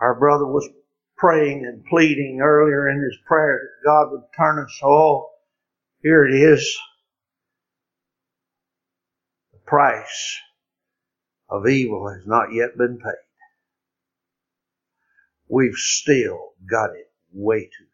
our 0.00 0.18
brother 0.18 0.46
was 0.46 0.68
praying 1.16 1.64
and 1.66 1.84
pleading 1.86 2.40
earlier 2.42 2.88
in 2.88 3.02
his 3.02 3.16
prayer 3.26 3.58
that 3.58 3.88
God 3.88 4.12
would 4.12 4.22
turn 4.36 4.62
us 4.62 4.78
all. 4.82 5.30
Here 6.02 6.26
it 6.26 6.34
is. 6.34 6.78
The 9.52 9.58
price 9.66 10.38
of 11.48 11.66
evil 11.66 12.10
has 12.10 12.26
not 12.26 12.52
yet 12.52 12.76
been 12.76 12.98
paid. 12.98 13.12
We've 15.48 15.74
still 15.74 16.52
got 16.70 16.90
it 16.96 17.09
way 17.32 17.64
too 17.64 17.84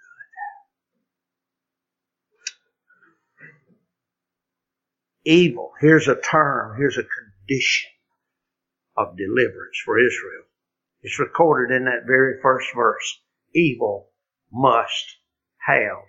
good. 5.25 5.31
Evil, 5.33 5.72
here's 5.81 6.09
a 6.09 6.20
term, 6.20 6.77
here's 6.79 6.99
a 6.99 7.03
condition 7.03 7.90
of 8.96 9.16
deliverance 9.16 9.81
for 9.85 9.99
Israel. 9.99 10.44
It's 11.03 11.18
recorded 11.18 11.75
in 11.75 11.85
that 11.85 12.07
very 12.07 12.40
first 12.40 12.68
verse. 12.75 13.20
Evil 13.55 14.11
must 14.53 15.16
have 15.66 16.05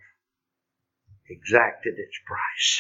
exacted 1.30 1.96
its 1.98 2.18
price. 2.26 2.80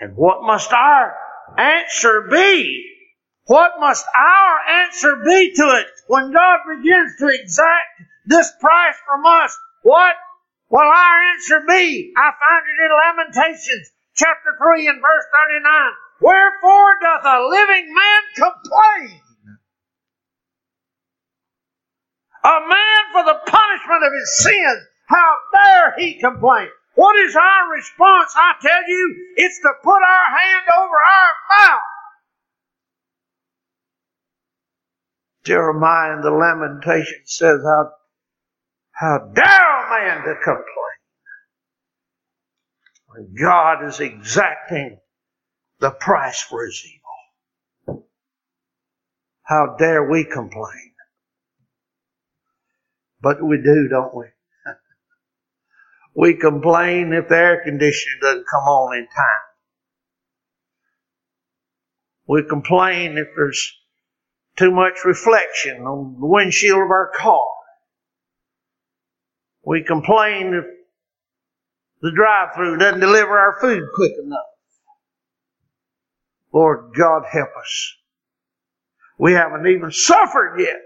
And 0.00 0.16
what 0.16 0.42
must 0.42 0.72
our 0.72 1.14
answer 1.58 2.28
be? 2.30 2.84
What 3.46 3.72
must 3.78 4.04
our 4.14 4.82
answer 4.84 5.16
be 5.24 5.52
to 5.54 5.62
it 5.80 5.86
when 6.08 6.32
God 6.32 6.58
begins 6.68 7.16
to 7.18 7.28
exact 7.28 8.02
this 8.26 8.52
price 8.60 8.96
from 9.06 9.24
us? 9.24 9.56
What 9.82 10.14
will 10.68 10.80
our 10.80 11.22
answer 11.32 11.60
be? 11.66 12.12
I 12.16 12.30
find 12.34 12.64
it 12.66 12.84
in 12.84 12.90
Lamentations 12.92 13.90
chapter 14.14 14.56
3 14.58 14.88
and 14.88 15.00
verse 15.00 15.26
39. 15.48 15.92
Wherefore 16.20 16.98
doth 17.00 17.24
a 17.24 17.48
living 17.48 17.94
man 17.94 18.22
complain? 18.34 19.20
a 22.46 22.60
man 22.60 23.00
for 23.12 23.24
the 23.24 23.38
punishment 23.50 24.02
of 24.06 24.12
his 24.12 24.38
sins. 24.38 24.86
How 25.06 25.34
dare 25.52 25.94
he 25.98 26.20
complain? 26.20 26.68
What 26.94 27.16
is 27.26 27.34
our 27.34 27.72
response? 27.74 28.32
I 28.36 28.54
tell 28.60 28.88
you, 28.88 29.34
it's 29.36 29.60
to 29.60 29.72
put 29.82 30.00
our 30.00 30.26
hand 30.38 30.66
over 30.78 30.94
our 30.94 31.32
mouth. 31.50 31.80
Jeremiah 35.44 36.14
in 36.14 36.22
the 36.22 36.30
Lamentation 36.30 37.20
says, 37.24 37.60
how, 37.64 37.92
how 38.96 39.18
dare 39.34 39.44
a 39.44 39.90
man 39.90 40.24
to 40.24 40.34
complain? 40.42 40.64
When 43.08 43.34
God 43.38 43.84
is 43.84 44.00
exacting 44.00 44.98
the 45.80 45.90
price 45.90 46.40
for 46.40 46.64
his 46.64 46.82
evil. 47.88 48.06
How 49.42 49.76
dare 49.78 50.10
we 50.10 50.24
complain? 50.24 50.92
But 53.20 53.42
we 53.42 53.58
do, 53.58 53.88
don't 53.88 54.14
we? 54.14 54.24
we 56.16 56.34
complain 56.34 57.12
if 57.12 57.28
the 57.28 57.36
air 57.36 57.62
conditioner 57.64 58.16
doesn't 58.22 58.46
come 58.50 58.62
on 58.62 58.96
in 58.96 59.06
time. 59.06 59.46
We 62.26 62.44
complain 62.48 63.18
if 63.18 63.28
there's 63.36 63.72
too 64.56 64.70
much 64.70 65.04
reflection 65.04 65.82
on 65.82 66.16
the 66.18 66.26
windshield 66.26 66.82
of 66.82 66.90
our 66.90 67.12
car. 67.14 67.55
We 69.66 69.84
complain 69.84 70.54
if 70.54 70.66
the 72.02 72.12
drive-through 72.12 72.78
doesn't 72.78 73.00
deliver 73.00 73.38
our 73.38 73.58
food 73.60 73.84
quick 73.94 74.12
enough. 74.22 74.46
Lord 76.52 76.94
God 76.96 77.24
help 77.30 77.50
us 77.60 77.94
We 79.18 79.32
haven't 79.34 79.66
even 79.68 79.92
suffered 79.92 80.58
yet. 80.58 80.80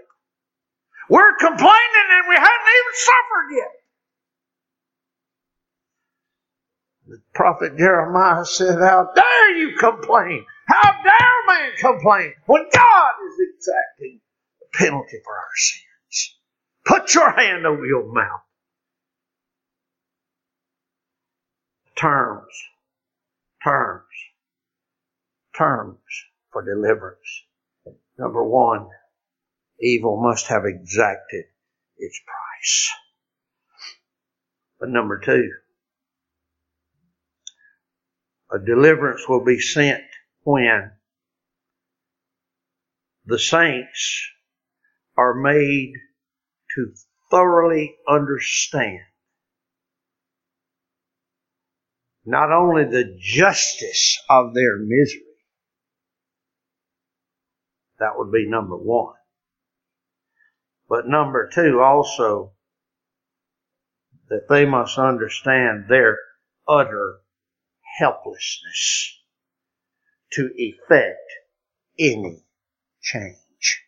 We're 1.09 1.35
complaining 1.37 2.07
and 2.11 2.29
we 2.29 2.35
haven't 2.35 2.51
even 2.51 2.95
suffered 2.95 3.55
yet. 3.57 3.71
The 7.07 7.21
prophet 7.35 7.77
Jeremiah 7.77 8.45
said, 8.45 8.79
How 8.79 9.09
dare 9.15 9.57
you 9.57 9.77
complain? 9.77 10.45
How 10.67 10.91
dare 11.03 11.47
man 11.47 11.71
complain 11.79 12.33
when 12.47 12.63
God 12.73 13.11
is 13.27 13.49
exacting 13.55 14.21
the 14.59 14.67
penalty 14.73 15.17
for 15.25 15.33
our 15.33 15.55
sins? 15.57 16.37
Put 16.85 17.15
your 17.15 17.31
hand 17.31 17.65
over 17.65 17.85
your 17.85 18.11
mouth. 18.13 18.41
Terms, 22.01 22.51
terms, 23.63 24.07
terms 25.55 25.99
for 26.51 26.65
deliverance. 26.65 27.43
Number 28.17 28.43
one, 28.43 28.87
evil 29.79 30.19
must 30.19 30.47
have 30.47 30.63
exacted 30.65 31.45
its 31.97 32.19
price. 32.25 32.89
But 34.79 34.89
number 34.89 35.19
two, 35.19 35.47
a 38.51 38.57
deliverance 38.57 39.29
will 39.29 39.45
be 39.45 39.59
sent 39.59 40.01
when 40.41 40.93
the 43.27 43.37
saints 43.37 44.27
are 45.15 45.35
made 45.35 45.93
to 46.75 46.93
thoroughly 47.29 47.95
understand 48.09 49.01
not 52.25 52.51
only 52.51 52.85
the 52.85 53.17
justice 53.19 54.21
of 54.29 54.53
their 54.53 54.77
misery, 54.77 55.21
that 57.99 58.13
would 58.15 58.31
be 58.31 58.47
number 58.47 58.77
one. 58.77 59.15
But 60.89 61.07
number 61.07 61.49
two, 61.53 61.79
also, 61.81 62.53
that 64.29 64.47
they 64.49 64.65
must 64.65 64.97
understand 64.97 65.85
their 65.87 66.17
utter 66.67 67.19
helplessness 67.97 69.19
to 70.31 70.49
effect 70.55 71.19
any 71.99 72.43
change. 73.01 73.83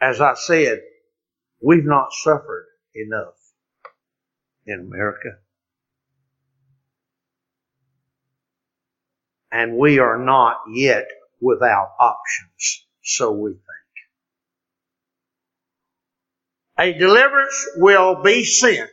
As 0.00 0.20
I 0.20 0.34
said, 0.34 0.80
we've 1.60 1.84
not 1.84 2.12
suffered 2.12 2.66
enough 2.94 3.41
in 4.66 4.80
America. 4.80 5.38
And 9.50 9.76
we 9.76 9.98
are 9.98 10.18
not 10.18 10.58
yet 10.72 11.06
without 11.40 11.90
options, 12.00 12.86
so 13.02 13.32
we 13.32 13.50
think. 13.50 13.62
A 16.78 16.98
deliverance 16.98 17.68
will 17.76 18.22
be 18.22 18.44
sent 18.44 18.88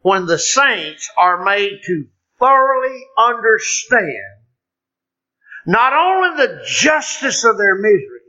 when 0.00 0.26
the 0.26 0.38
saints 0.38 1.10
are 1.18 1.44
made 1.44 1.80
to 1.86 2.06
thoroughly 2.38 3.02
understand 3.18 4.36
not 5.66 5.92
only 5.92 6.36
the 6.36 6.62
justice 6.64 7.44
of 7.44 7.58
their 7.58 7.74
misery, 7.74 8.20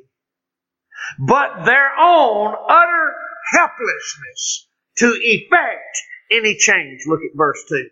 but 1.19 1.65
their 1.65 1.91
own 1.99 2.55
utter 2.67 3.13
helplessness 3.51 4.67
to 4.97 5.13
effect 5.21 6.01
any 6.31 6.55
change. 6.57 7.01
Look 7.05 7.21
at 7.21 7.35
verse 7.37 7.63
2. 7.69 7.89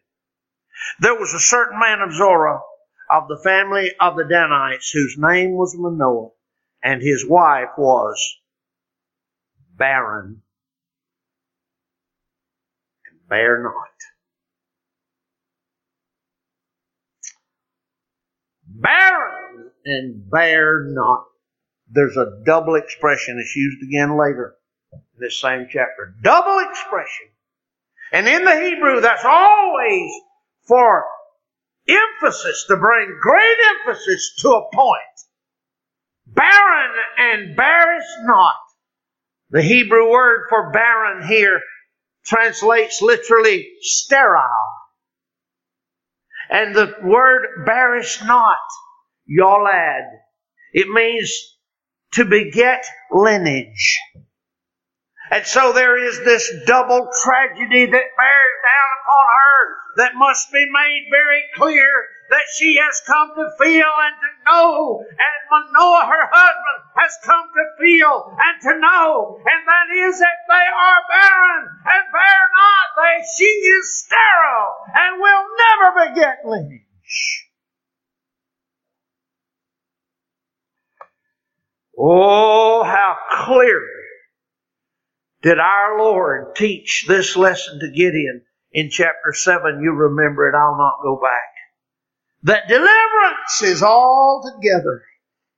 There 1.00 1.16
was 1.16 1.34
a 1.34 1.40
certain 1.40 1.80
man 1.80 2.02
of 2.02 2.14
Zorah 2.14 2.60
of 3.10 3.28
the 3.28 3.40
family 3.44 3.92
of 4.00 4.18
the 4.18 4.26
Danites 4.26 4.90
whose 4.92 5.16
name 5.18 5.52
was 5.52 5.76
Manoah 5.78 6.32
and 6.84 7.02
his 7.02 7.26
wife 7.28 7.70
was 7.78 8.20
barren 9.78 10.42
and 13.08 13.30
bare 13.30 13.64
not. 13.64 13.96
barren 18.76 19.72
and 19.86 20.30
bare 20.30 20.84
not. 20.84 21.26
There's 21.90 22.18
a 22.18 22.42
double 22.46 22.76
expression. 22.76 23.38
that's 23.38 23.56
used 23.56 23.84
again 23.84 24.18
later 24.18 24.56
in 24.92 25.00
this 25.20 25.40
same 25.40 25.68
chapter. 25.70 26.16
Double 26.22 26.60
expression. 26.60 27.28
And 28.12 28.28
in 28.28 28.44
the 28.44 28.56
Hebrew, 28.56 29.02
that's 29.02 29.26
always 29.26 30.12
for 30.68 31.06
emphasis, 31.88 32.66
to 32.68 32.78
bring 32.78 33.18
great 33.22 33.58
emphasis 33.80 34.36
to 34.40 34.50
a 34.50 34.70
point. 34.74 35.02
Barren 36.28 36.92
and 37.18 37.56
bearest 37.56 38.08
not. 38.24 38.56
The 39.52 39.62
Hebrew 39.62 40.10
word 40.10 40.48
for 40.50 40.72
barren 40.72 41.28
here 41.28 41.62
translates 42.26 43.02
literally 43.02 43.68
sterile. 43.82 44.50
And 46.50 46.76
the 46.76 46.96
word 47.04 47.66
bearish 47.66 48.22
not, 48.24 48.58
yolad. 49.30 50.04
It 50.74 50.90
means 50.90 51.32
to 52.14 52.26
beget 52.26 52.86
lineage. 53.12 54.00
And 55.32 55.46
so 55.46 55.74
there 55.74 55.98
is 55.98 56.20
this 56.24 56.52
double 56.66 57.10
tragedy 57.24 57.86
that 57.86 58.18
bears 58.18 58.56
down 58.62 58.90
upon 59.02 59.26
her 59.26 59.76
that 59.98 60.16
must 60.16 60.52
be 60.52 60.66
made 60.70 61.08
very 61.10 61.44
clear 61.56 61.88
that 62.30 62.46
she 62.58 62.78
has 62.78 63.02
come 63.06 63.30
to 63.36 63.50
feel 63.58 63.92
and 64.06 64.16
to 64.22 64.52
know, 64.52 65.00
and 65.02 65.42
Manoah, 65.50 66.06
her 66.08 66.30
husband, 66.32 66.82
has 66.96 67.18
come 67.24 67.46
to 67.46 67.84
feel 67.84 68.36
and 68.38 68.62
to 68.62 68.80
know, 68.80 69.38
and 69.38 69.68
that 69.68 70.08
is 70.08 70.20
that 70.20 70.40
they 70.50 70.68
are 70.74 71.02
barren 71.10 71.70
and 71.86 72.12
bear 72.12 72.42
not. 72.54 72.86
They, 72.98 73.24
she 73.38 73.46
is 73.46 74.06
sterile 74.06 74.76
and 74.94 75.22
will 75.22 75.46
never 75.58 76.10
beget 76.10 76.38
lineage. 76.46 77.50
Oh, 81.98 82.84
how 82.84 83.16
clearly 83.46 83.95
did 85.46 85.60
our 85.60 85.98
Lord 85.98 86.56
teach 86.56 87.06
this 87.08 87.38
lesson 87.38 87.80
to 87.80 87.88
Gideon 87.88 88.42
in 88.74 88.90
chapter 88.90 89.32
7. 89.32 89.82
You 89.82 89.94
remember 89.94 90.50
it, 90.50 90.56
I'll 90.56 90.78
not 90.78 91.00
go 91.02 91.22
back 91.22 91.56
that 92.46 92.68
deliverance 92.68 93.64
is 93.64 93.82
altogether 93.82 95.04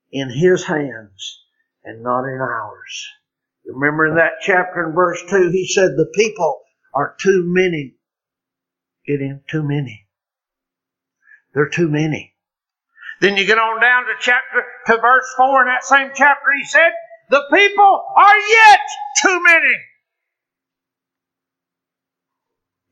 in 0.09 0.29
His 0.29 0.63
hands 0.63 1.43
and 1.83 2.01
not 2.01 2.23
in 2.23 2.39
ours. 2.39 3.07
Remember 3.65 4.07
in 4.07 4.15
that 4.15 4.39
chapter 4.41 4.87
in 4.87 4.95
verse 4.95 5.21
2, 5.29 5.49
He 5.51 5.67
said, 5.67 5.91
The 5.91 6.09
people 6.15 6.61
are 6.93 7.13
too 7.19 7.43
many. 7.45 7.95
In, 9.05 9.41
too 9.49 9.63
many. 9.63 10.07
They're 11.53 11.69
too 11.69 11.89
many. 11.89 12.33
Then 13.19 13.35
you 13.35 13.45
get 13.45 13.57
on 13.57 13.81
down 13.81 14.05
to 14.05 14.13
chapter, 14.21 14.63
to 14.85 14.97
verse 14.97 15.33
4 15.37 15.61
in 15.63 15.67
that 15.67 15.83
same 15.83 16.11
chapter, 16.15 16.47
He 16.57 16.65
said, 16.65 16.91
The 17.29 17.43
people 17.53 18.05
are 18.15 18.37
yet 18.37 18.79
too 19.21 19.43
many. 19.43 19.75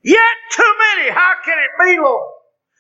Yet 0.04 0.38
too 0.52 0.74
many. 0.80 1.10
How 1.10 1.34
can 1.44 1.58
it 1.58 1.74
be, 1.86 2.00
Lord? 2.00 2.32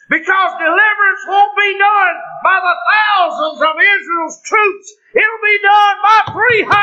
Because 0.10 0.52
deliverance 0.60 1.24
won't 1.28 1.58
be 1.58 1.78
done 1.80 2.16
by 2.44 2.60
the 2.62 2.76
thousands 2.92 3.62
of 3.62 3.74
Israel's 3.80 4.42
troops. 4.44 4.94
It'll 5.16 5.44
be 5.44 5.60
done 5.64 5.96
by 6.04 6.20
300 6.34 6.76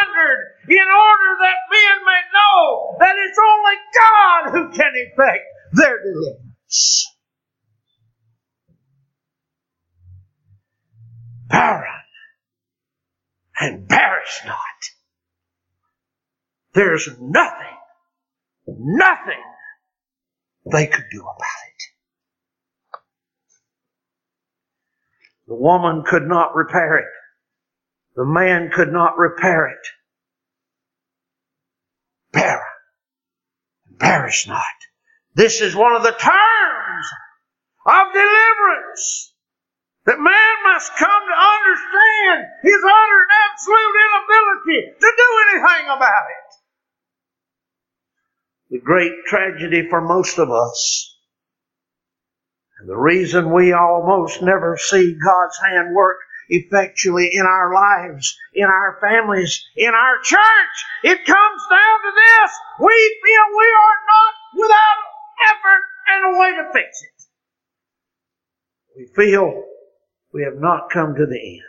in 0.69 0.89
order 0.89 1.31
that 1.43 1.59
men 1.71 1.97
may 2.05 2.23
know 2.35 2.97
that 2.99 3.15
it's 3.15 3.39
only 3.39 3.77
God 3.95 4.43
who 4.51 4.73
can 4.75 4.93
effect 4.97 5.45
their 5.75 6.03
deliverance. 6.03 7.07
Barren 11.49 12.02
and 13.59 13.89
perish 13.89 14.41
not. 14.47 14.57
There's 16.75 17.09
nothing, 17.21 17.77
nothing 18.67 19.43
they 20.71 20.87
could 20.87 21.05
do 21.11 21.21
about 21.21 21.63
it. 21.69 21.83
The 25.49 25.55
woman 25.55 26.05
could 26.07 26.27
not 26.27 26.55
repair 26.55 26.99
it. 26.99 27.13
The 28.17 28.25
man 28.25 28.71
could 28.73 28.93
not 28.93 29.19
repair 29.19 29.67
it. 29.69 29.87
Bear 32.33 32.63
perish 34.03 34.47
not. 34.49 34.65
This 35.35 35.61
is 35.61 35.75
one 35.75 35.95
of 35.95 36.03
the 36.03 36.11
terms 36.11 37.07
of 37.87 38.13
deliverance. 38.13 39.32
That 40.05 40.19
man 40.19 40.55
must 40.67 40.97
come 40.97 41.23
to 41.29 41.37
understand 41.39 42.47
his 42.63 42.83
utter 42.83 43.21
and 43.23 43.33
absolute 43.51 43.97
inability 44.07 44.81
to 44.99 45.09
do 45.17 45.29
anything 45.47 45.87
about 45.87 46.27
it. 46.31 46.49
The 48.71 48.81
great 48.81 49.13
tragedy 49.27 49.89
for 49.89 50.01
most 50.01 50.39
of 50.39 50.51
us 50.51 51.13
and 52.83 52.89
the 52.89 52.97
reason 52.97 53.53
we 53.53 53.73
almost 53.73 54.43
never 54.43 54.77
see 54.77 55.15
God's 55.15 55.57
hand 55.63 55.95
work 55.95 56.19
effectually 56.49 57.31
in 57.33 57.47
our 57.47 57.73
lives, 57.73 58.37
in 58.55 58.65
our 58.65 58.99
families, 59.01 59.65
in 59.77 59.95
our 59.95 60.19
church. 60.25 60.77
It 61.05 61.25
comes 61.25 61.63
down 61.71 61.99
to 62.03 62.13
this. 62.13 62.51
We 62.81 63.21
feel 63.25 63.57
we 63.57 63.71
are 63.79 63.99
not 64.11 64.35
without 64.63 64.99
effort 65.49 65.83
and 66.09 66.35
a 66.35 66.39
way 66.41 66.51
to 66.57 66.73
fix 66.73 67.03
it. 67.03 67.19
We 68.97 69.07
feel 69.15 69.65
we 70.33 70.45
have 70.45 70.59
not 70.59 70.91
come 70.91 71.15
to 71.15 71.27
the 71.27 71.39
end. 71.39 71.63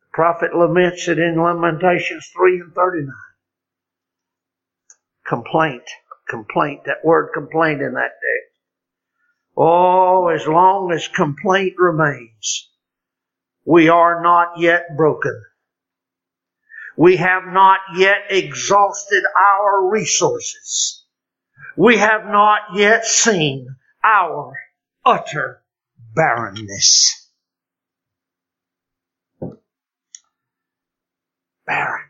The 0.00 0.06
prophet 0.12 0.56
laments 0.56 1.06
it 1.08 1.18
in 1.18 1.40
Lamentations 1.40 2.30
3 2.36 2.60
and 2.60 2.74
39. 2.74 3.12
Complaint, 5.26 5.82
complaint, 6.28 6.80
that 6.86 7.04
word 7.04 7.30
complaint 7.34 7.82
in 7.82 7.94
that 7.94 8.12
text. 8.12 8.50
Oh, 9.56 10.28
as 10.28 10.46
long 10.46 10.90
as 10.92 11.06
complaint 11.08 11.74
remains, 11.78 12.70
we 13.64 13.88
are 13.88 14.22
not 14.22 14.58
yet 14.58 14.96
broken. 14.96 15.38
We 16.96 17.16
have 17.16 17.44
not 17.46 17.80
yet 17.96 18.24
exhausted 18.30 19.22
our 19.38 19.88
resources. 19.90 21.04
We 21.76 21.98
have 21.98 22.24
not 22.24 22.60
yet 22.74 23.04
seen 23.04 23.76
our 24.02 24.54
utter 25.04 25.62
barrenness. 26.14 27.28
Barren 31.66 32.04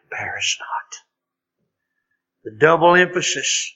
and 0.00 0.10
bears 0.10 0.56
not. 0.60 0.98
The 2.44 2.58
double 2.58 2.94
emphasis 2.94 3.74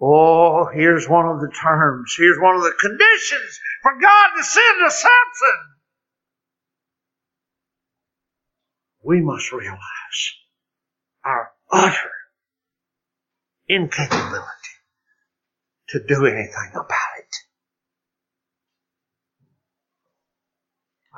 Oh, 0.00 0.66
here's 0.72 1.08
one 1.08 1.26
of 1.26 1.40
the 1.40 1.50
terms. 1.50 2.14
Here's 2.16 2.38
one 2.38 2.54
of 2.54 2.62
the 2.62 2.72
conditions 2.80 3.60
for 3.82 3.92
God 4.00 4.28
to 4.36 4.44
send 4.44 4.78
to 4.84 4.90
Samson. 4.90 5.58
We 9.02 9.20
must 9.20 9.50
realize 9.52 9.78
our 11.24 11.50
utter 11.72 12.10
incapability 13.66 14.44
to 15.88 16.00
do 16.06 16.26
anything 16.26 16.70
about 16.74 16.84
it. 16.84 17.07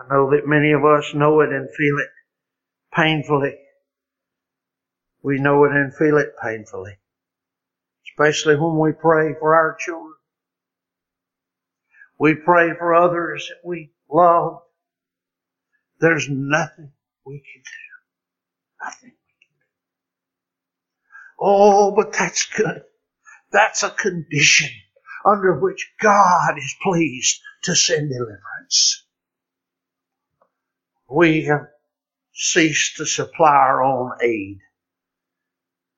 I 0.00 0.14
know 0.14 0.30
that 0.30 0.46
many 0.46 0.72
of 0.72 0.84
us 0.84 1.12
know 1.14 1.40
it 1.40 1.50
and 1.50 1.68
feel 1.68 1.98
it 1.98 2.08
painfully. 2.94 3.56
We 5.22 5.38
know 5.38 5.64
it 5.64 5.72
and 5.72 5.94
feel 5.94 6.16
it 6.16 6.34
painfully 6.42 6.96
especially 8.20 8.56
when 8.56 8.78
we 8.78 8.92
pray 8.92 9.34
for 9.38 9.54
our 9.54 9.76
children. 9.78 10.14
We 12.18 12.34
pray 12.34 12.70
for 12.78 12.94
others 12.94 13.48
that 13.48 13.66
we 13.66 13.92
love. 14.10 14.58
There's 16.00 16.28
nothing 16.28 16.92
we 17.24 17.38
can 17.38 17.62
do. 17.62 18.84
Nothing 18.84 19.10
we 19.10 19.10
can 19.10 19.54
do. 19.58 19.64
Oh, 21.40 21.92
but 21.92 22.12
that's 22.12 22.46
good. 22.46 22.82
That's 23.52 23.82
a 23.82 23.90
condition 23.90 24.70
under 25.24 25.58
which 25.58 25.92
God 26.00 26.58
is 26.58 26.74
pleased 26.82 27.40
to 27.64 27.74
send 27.74 28.10
deliverance. 28.10 29.06
We 31.10 31.44
have 31.44 31.68
ceased 32.32 32.96
to 32.98 33.06
supply 33.06 33.54
our 33.54 33.82
own 33.82 34.12
aid 34.22 34.60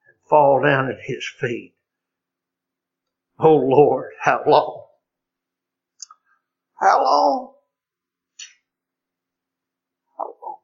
and 0.07 0.17
fall 0.29 0.63
down 0.63 0.91
at 0.91 0.99
His 1.05 1.29
feet 1.39 1.75
Oh 3.45 3.57
Lord, 3.57 4.13
how 4.21 4.41
long? 4.47 4.87
How 6.81 7.03
long? 7.03 7.55
How 10.17 10.25
long? 10.25 10.59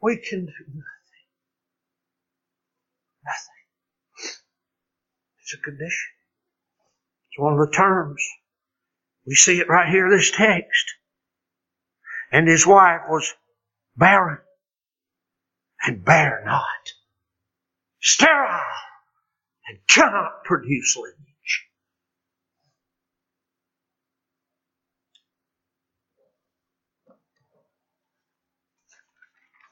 We 0.00 0.16
can 0.16 0.46
do 0.46 0.52
nothing. 0.66 1.26
Nothing. 3.26 3.64
It's 5.42 5.54
a 5.54 5.58
condition. 5.58 6.10
It's 7.28 7.38
one 7.38 7.52
of 7.52 7.58
the 7.58 7.76
terms. 7.76 8.22
We 9.26 9.34
see 9.34 9.58
it 9.60 9.68
right 9.68 9.90
here, 9.90 10.08
this 10.08 10.30
text. 10.30 10.94
And 12.32 12.48
his 12.48 12.66
wife 12.66 13.02
was 13.08 13.34
barren 13.96 14.38
and 15.82 16.04
bare 16.04 16.42
not. 16.44 16.92
Sterile 18.00 18.60
and 19.68 19.78
cannot 19.88 20.44
produce 20.44 20.96
lineage. 20.96 21.66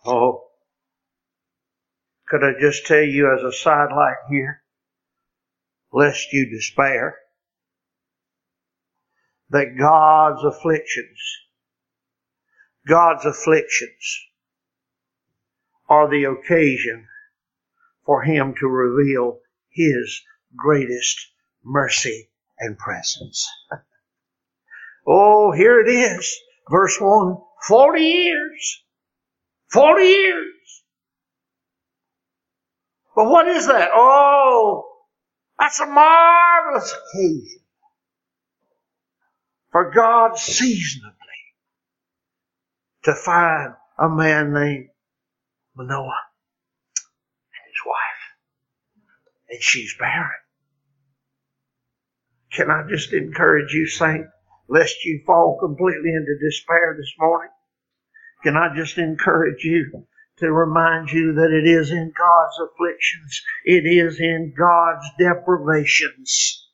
Oh, 0.05 0.49
could 2.29 2.43
I 2.45 2.59
just 2.61 2.87
tell 2.87 3.03
you 3.03 3.33
as 3.35 3.43
a 3.43 3.53
sidelight 3.53 4.17
here, 4.31 4.63
lest 5.93 6.33
you 6.33 6.49
despair, 6.49 7.19
that 9.51 9.77
God's 9.79 10.45
afflictions, 10.45 11.21
God's 12.89 13.25
afflictions 13.27 14.27
are 15.89 16.09
the 16.09 16.25
occasion 16.25 17.07
for 18.05 18.23
Him 18.23 18.55
to 18.61 18.67
reveal 18.67 19.41
his 19.71 20.23
greatest 20.57 21.31
mercy 21.65 22.31
and 22.59 22.77
presence. 22.77 23.49
oh, 25.07 25.53
here 25.53 25.81
it 25.81 25.89
is. 25.89 26.37
Verse 26.71 26.99
1. 27.01 27.37
40 27.67 28.01
years. 28.01 28.83
40 29.71 30.03
years. 30.03 30.55
But 33.15 33.29
what 33.29 33.49
is 33.49 33.67
that? 33.67 33.91
Oh, 33.93 34.85
that's 35.59 35.81
a 35.81 35.87
marvelous 35.87 36.93
occasion 36.93 37.61
for 39.71 39.91
God's 39.91 40.41
seasonably 40.41 41.18
to 43.09 43.15
find 43.15 43.73
a 43.99 44.07
man 44.07 44.53
named 44.53 44.89
Manoah 45.75 45.97
and 45.97 47.65
his 47.67 47.83
wife. 47.87 48.23
And 49.49 49.63
she's 49.63 49.97
barren. 49.99 50.29
Can 52.53 52.71
I 52.71 52.83
just 52.87 53.15
encourage 53.15 53.73
you, 53.73 53.87
Saint, 53.87 54.27
lest 54.69 55.07
you 55.07 55.23
fall 55.25 55.57
completely 55.59 56.11
into 56.11 56.39
despair 56.39 56.97
this 56.99 57.13
morning? 57.19 57.51
Can 58.43 58.59
I 58.59 58.77
just 58.77 58.99
encourage 58.99 59.65
you 59.65 60.07
to 60.41 60.53
remind 60.53 61.11
you 61.11 61.33
that 61.33 61.51
it 61.51 61.67
is 61.67 61.91
in 61.91 62.13
God's 62.15 62.59
afflictions, 62.61 63.43
it 63.65 63.87
is 63.87 64.21
in 64.21 64.53
God's 64.55 65.07
deprivations 65.19 66.69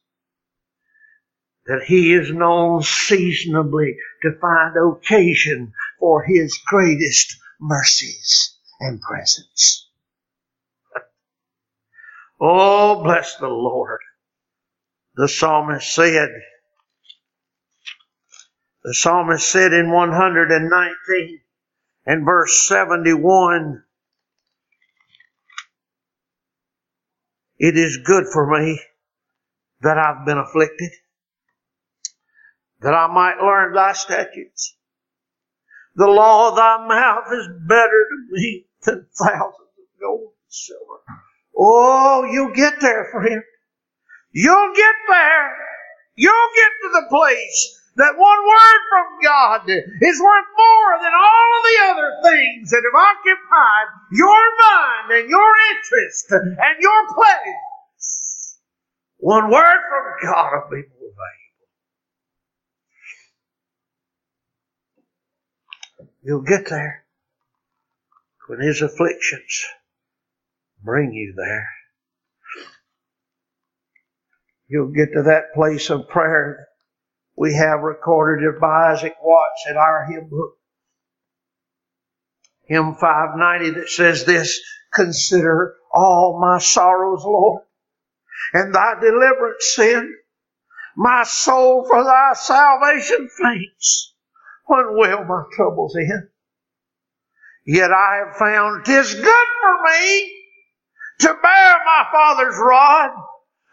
that 1.66 1.84
He 1.86 2.12
is 2.12 2.30
known 2.30 2.82
seasonably 2.82 3.96
to 4.22 4.38
find 4.40 4.74
occasion 4.76 5.72
for 6.04 6.22
His 6.22 6.58
greatest 6.66 7.34
mercies 7.58 8.58
and 8.78 9.00
presence. 9.00 9.88
Oh, 12.38 13.02
bless 13.02 13.36
the 13.36 13.48
Lord. 13.48 14.00
The 15.14 15.28
psalmist 15.28 15.94
said, 15.94 16.28
the 18.82 18.92
psalmist 18.92 19.48
said 19.48 19.72
in 19.72 19.90
119 19.90 21.40
and 22.04 22.24
verse 22.26 22.68
71, 22.68 23.84
It 27.58 27.78
is 27.78 28.00
good 28.04 28.24
for 28.30 28.60
me 28.60 28.78
that 29.80 29.96
I've 29.96 30.26
been 30.26 30.38
afflicted, 30.38 30.90
that 32.82 32.92
I 32.92 33.06
might 33.06 33.38
learn 33.40 33.72
thy 33.72 33.92
statutes. 33.94 34.76
The 35.96 36.06
law 36.06 36.50
of 36.50 36.56
thy 36.56 36.86
mouth 36.88 37.26
is 37.32 37.48
better 37.68 38.06
to 38.10 38.32
me 38.32 38.66
than 38.82 39.06
thousands 39.14 39.74
of 39.78 40.00
gold 40.00 40.32
and 40.32 40.48
silver. 40.48 41.00
Oh, 41.56 42.24
you'll 42.30 42.54
get 42.54 42.80
there, 42.80 43.08
friend. 43.12 43.42
You'll 44.32 44.74
get 44.74 44.94
there. 45.08 45.56
You'll 46.16 46.52
get 46.56 46.72
to 46.82 46.88
the 46.94 47.06
place 47.08 47.80
that 47.96 48.18
one 48.18 48.42
word 48.46 48.80
from 48.90 49.06
God 49.22 49.70
is 49.70 50.20
worth 50.20 50.50
more 50.58 50.98
than 50.98 51.14
all 51.14 51.48
of 51.54 51.62
the 51.62 51.78
other 51.90 52.10
things 52.26 52.70
that 52.70 52.82
have 52.82 52.98
occupied 52.98 53.86
your 54.10 54.42
mind 54.58 55.22
and 55.22 55.30
your 55.30 55.52
interest 55.76 56.26
and 56.32 56.76
your 56.80 57.14
place. 57.14 58.58
One 59.18 59.50
word 59.50 59.80
from 59.88 60.04
God 60.22 60.50
will 60.54 60.70
be 60.70 60.82
more 60.98 61.14
valuable. 61.14 61.43
You'll 66.24 66.40
get 66.40 66.70
there 66.70 67.04
when 68.48 68.60
His 68.60 68.80
afflictions 68.80 69.66
bring 70.82 71.12
you 71.12 71.34
there. 71.36 71.68
You'll 74.66 74.92
get 74.92 75.12
to 75.12 75.24
that 75.24 75.52
place 75.54 75.90
of 75.90 76.08
prayer 76.08 76.66
we 77.36 77.54
have 77.54 77.80
recorded 77.80 78.58
by 78.58 78.92
Isaac 78.92 79.16
Watts 79.22 79.66
in 79.68 79.76
our 79.76 80.06
hymn 80.06 80.28
book. 80.30 80.56
Hymn 82.66 82.94
590 82.94 83.80
that 83.80 83.90
says 83.90 84.24
this, 84.24 84.60
consider 84.94 85.74
all 85.92 86.38
my 86.40 86.58
sorrows, 86.58 87.22
Lord, 87.22 87.64
and 88.54 88.74
thy 88.74 88.94
deliverance 88.98 89.74
sin. 89.74 90.14
My 90.96 91.24
soul 91.24 91.84
for 91.86 92.02
thy 92.02 92.32
salvation 92.34 93.28
faints 93.28 94.13
when 94.66 94.96
will 94.96 95.24
my 95.24 95.42
troubles 95.52 95.96
end. 95.96 96.28
Yet 97.66 97.90
I 97.92 98.24
have 98.24 98.36
found 98.36 98.84
tis 98.84 99.14
good 99.14 99.46
for 99.62 99.82
me 99.84 100.44
to 101.20 101.28
bear 101.28 101.78
my 101.84 102.06
father's 102.12 102.58
rod. 102.58 103.10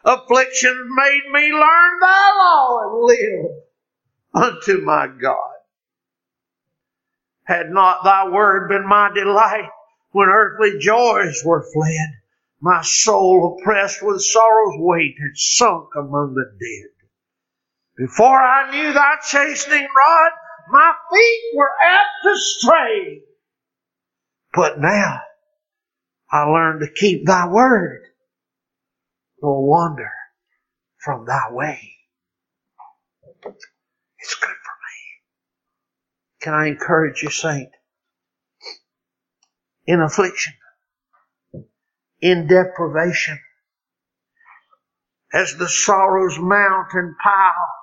Affliction 0.03 0.89
made 0.95 1.31
me 1.31 1.51
learn 1.53 1.99
thy 1.99 2.33
law 2.37 2.79
and 2.83 3.05
live 3.05 3.51
unto 4.33 4.81
my 4.81 5.07
God. 5.07 5.37
Had 7.43 7.69
not 7.69 8.03
thy 8.03 8.29
word 8.29 8.69
been 8.69 8.87
my 8.87 9.11
delight 9.13 9.69
when 10.11 10.29
earthly 10.29 10.79
joys 10.79 11.41
were 11.45 11.65
fled, 11.73 12.09
my 12.61 12.81
soul 12.81 13.57
oppressed 13.59 14.01
with 14.01 14.21
sorrow's 14.21 14.75
weight 14.77 15.15
had 15.19 15.35
sunk 15.35 15.89
among 15.97 16.33
the 16.33 16.45
dead. 16.59 16.91
Before 17.97 18.41
I 18.41 18.71
knew 18.71 18.93
thy 18.93 19.15
chastening 19.29 19.87
rod, 19.95 20.31
my 20.71 20.93
feet 21.11 21.41
were 21.55 21.71
apt 21.83 22.09
to 22.23 22.35
stray. 22.37 23.21
But 24.53 24.79
now 24.79 25.21
I 26.31 26.43
learn 26.43 26.79
to 26.79 26.87
keep 26.89 27.25
thy 27.25 27.47
word, 27.47 28.03
nor 29.41 29.67
wander 29.67 30.11
from 30.99 31.25
thy 31.25 31.51
way. 31.51 31.93
It's 33.43 34.35
good 34.35 34.49
for 34.49 34.75
me. 34.85 34.97
Can 36.41 36.53
I 36.53 36.67
encourage 36.67 37.23
you, 37.23 37.29
saint? 37.29 37.69
In 39.87 39.99
affliction, 39.99 40.53
in 42.21 42.47
deprivation, 42.47 43.39
as 45.33 45.55
the 45.55 45.67
sorrows 45.67 46.37
mount 46.39 46.93
and 46.93 47.15
pile 47.23 47.73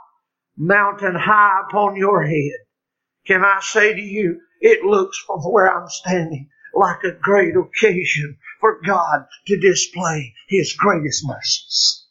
mountain 0.56 1.14
high 1.16 1.62
upon 1.68 1.96
your 1.96 2.24
head, 2.24 2.67
can 3.28 3.44
I 3.44 3.60
say 3.60 3.94
to 3.94 4.00
you, 4.00 4.40
it 4.60 4.84
looks 4.84 5.18
from 5.18 5.40
where 5.40 5.70
I'm 5.70 5.88
standing 5.90 6.48
like 6.74 7.04
a 7.04 7.12
great 7.12 7.54
occasion 7.56 8.38
for 8.58 8.80
God 8.84 9.26
to 9.46 9.60
display 9.60 10.34
His 10.48 10.72
greatest 10.72 11.24
mercies. 11.28 12.06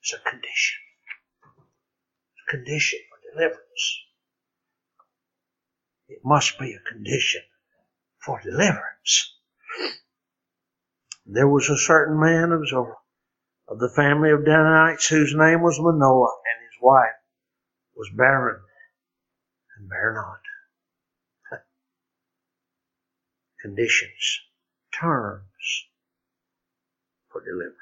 It's 0.00 0.14
a 0.14 0.30
condition. 0.30 0.80
It's 2.34 2.42
a 2.48 2.56
condition 2.56 2.98
for 3.08 3.32
deliverance. 3.32 4.02
It 6.08 6.18
must 6.24 6.58
be 6.58 6.74
a 6.74 6.90
condition 6.90 7.42
for 8.18 8.40
deliverance. 8.42 9.36
There 11.24 11.48
was 11.48 11.70
a 11.70 11.78
certain 11.78 12.20
man 12.20 12.50
of 12.50 12.68
Zorah, 12.68 12.96
of 13.72 13.78
the 13.78 13.88
family 13.88 14.30
of 14.30 14.44
Danites, 14.44 15.08
whose 15.08 15.34
name 15.34 15.62
was 15.62 15.80
Manoah, 15.80 16.36
and 16.44 16.62
his 16.62 16.82
wife 16.82 17.16
was 17.96 18.10
barren 18.14 18.60
and 19.78 19.88
bare 19.88 20.12
not. 20.12 21.58
Conditions, 23.62 24.40
terms 25.00 25.86
for 27.30 27.42
deliverance. 27.42 27.76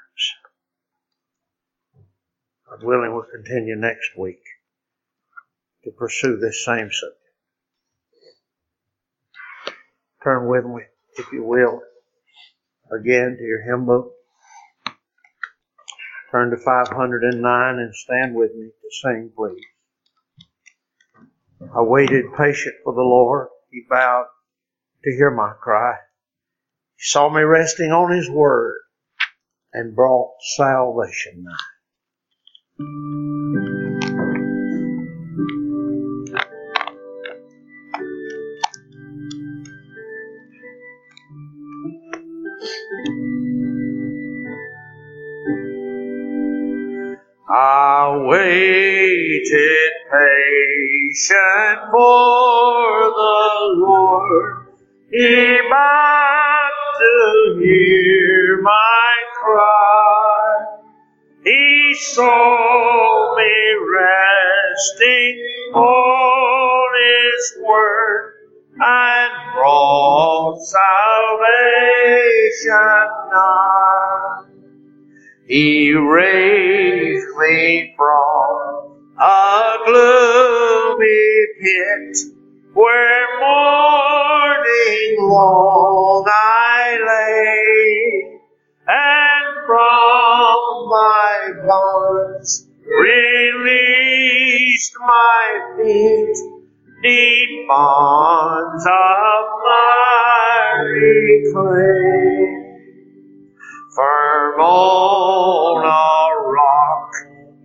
God 2.69 2.85
willing, 2.85 3.13
we'll 3.13 3.23
continue 3.23 3.75
next 3.75 4.17
week 4.17 4.43
to 5.83 5.91
pursue 5.91 6.37
this 6.37 6.63
same 6.63 6.89
subject. 6.89 7.17
Turn 10.23 10.47
with 10.47 10.63
me, 10.63 10.83
if 11.17 11.25
you 11.33 11.43
will, 11.43 11.81
again 12.97 13.35
to 13.37 13.43
your 13.43 13.63
hymn 13.63 13.85
book. 13.85 14.13
Turn 16.31 16.51
to 16.51 16.57
509 16.57 17.79
and 17.79 17.93
stand 17.93 18.33
with 18.33 18.55
me 18.55 18.67
to 18.67 18.89
sing, 19.01 19.31
please. 19.35 19.65
I 21.75 21.81
waited 21.81 22.25
patient 22.37 22.75
for 22.83 22.93
the 22.93 23.01
Lord. 23.01 23.49
He 23.69 23.83
bowed 23.89 24.27
to 25.03 25.11
hear 25.11 25.29
my 25.29 25.51
cry. 25.61 25.95
He 26.95 27.03
saw 27.03 27.29
me 27.29 27.41
resting 27.41 27.91
on 27.91 28.15
His 28.15 28.29
word 28.29 28.75
and 29.73 29.95
brought 29.95 30.31
salvation 30.55 31.43
nigh. 31.43 31.67
I 47.53 48.17
waited 48.27 49.91
patient 50.11 51.79
for 51.91 53.11
the 53.11 53.75
Lord. 53.77 54.67
He 55.11 55.59
bowed 55.69 56.69
to 56.99 57.59
hear 57.61 58.61
my 58.61 59.15
cry. 59.43 60.65
He 61.43 61.95
saw 61.95 63.35
me 63.37 63.77
resting 63.99 65.39
on 65.75 66.93
His 67.03 67.57
word 67.67 68.33
and 68.79 69.33
brought 69.55 70.59
salvation 70.63 71.49
nigh. 73.33 74.30
He 75.51 75.91
raised 75.91 77.27
me 77.37 77.93
from 77.97 78.95
a 79.19 79.77
gloomy 79.85 81.45
pit 81.59 82.17
where 82.73 83.27
mourning 83.41 85.17
long 85.19 86.25
I 86.25 86.97
lay, 87.05 88.39
and 88.87 89.65
from 89.67 90.87
my 90.87 91.51
bonds 91.67 92.69
released 92.87 93.73
my 95.01 95.75
feet, 95.75 96.37
deep 97.03 97.67
bonds 97.67 98.85
of 98.85 99.45
miry 100.79 101.43
clay. 101.51 102.60
Firm 103.93 104.61
on 104.61 105.83
a 105.83 106.49
rock, 106.49 107.11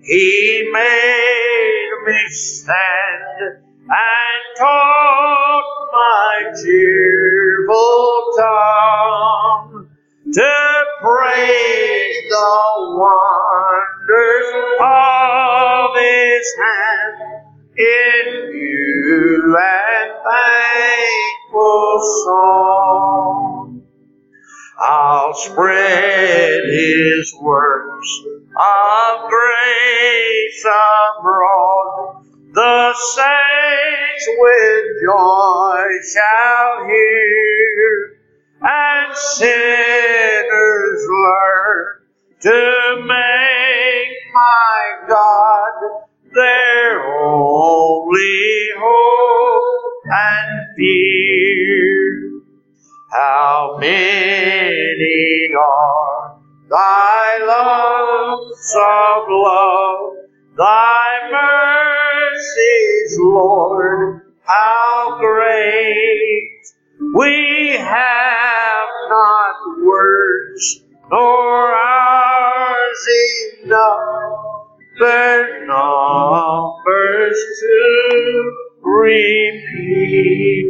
he 0.03 0.69
made 0.73 1.91
me 2.05 2.19
stand 2.31 3.63
and 3.89 4.43
taught 4.59 5.89
my 5.93 6.53
cheerful 6.65 8.33
tongue 8.39 9.89
to 10.33 10.85
praise 11.01 12.29
the 12.29 12.59
wonders 12.99 14.51
of 14.81 15.95
His 15.95 16.47
hand 16.59 17.19
in 17.79 18.51
new 18.51 19.57
and 19.57 20.13
thankful 20.27 22.01
song. 22.25 23.56
I'll 24.79 25.33
spread 25.35 26.63
His 26.65 27.35
works 27.41 28.23
of 28.57 29.31
grace 29.31 30.67
abroad. 30.67 32.25
The 32.53 32.95
saints 32.95 34.29
with 34.39 34.85
joy 35.03 35.87
shall 36.13 36.87
hear, 36.87 38.19
and 38.63 39.17
sinners 39.17 41.07
learn 41.09 41.87
to 42.41 42.97
make 43.07 44.17
my 44.35 45.07
God 45.09 46.07
their 46.35 47.03
only 47.03 48.69
hope 48.79 50.05
and 50.05 50.77
fear. 50.77 51.26
How 53.19 53.79
many 53.81 55.49
are 55.59 56.37
thy 56.69 57.39
loves 57.47 58.77
of 58.77 59.25
love, 59.31 60.13
thy 60.59 61.31
mercies, 61.33 63.19
Lord, 63.19 64.21
how 64.45 65.17
great. 65.19 66.61
We 67.15 67.79
have 67.79 68.89
not 69.09 69.57
words 69.83 70.85
nor 71.11 71.75
hours 71.75 73.09
enough, 73.65 74.69
but 74.99 75.65
numbers 75.67 77.39
to 77.61 78.53
repeat. 78.83 80.67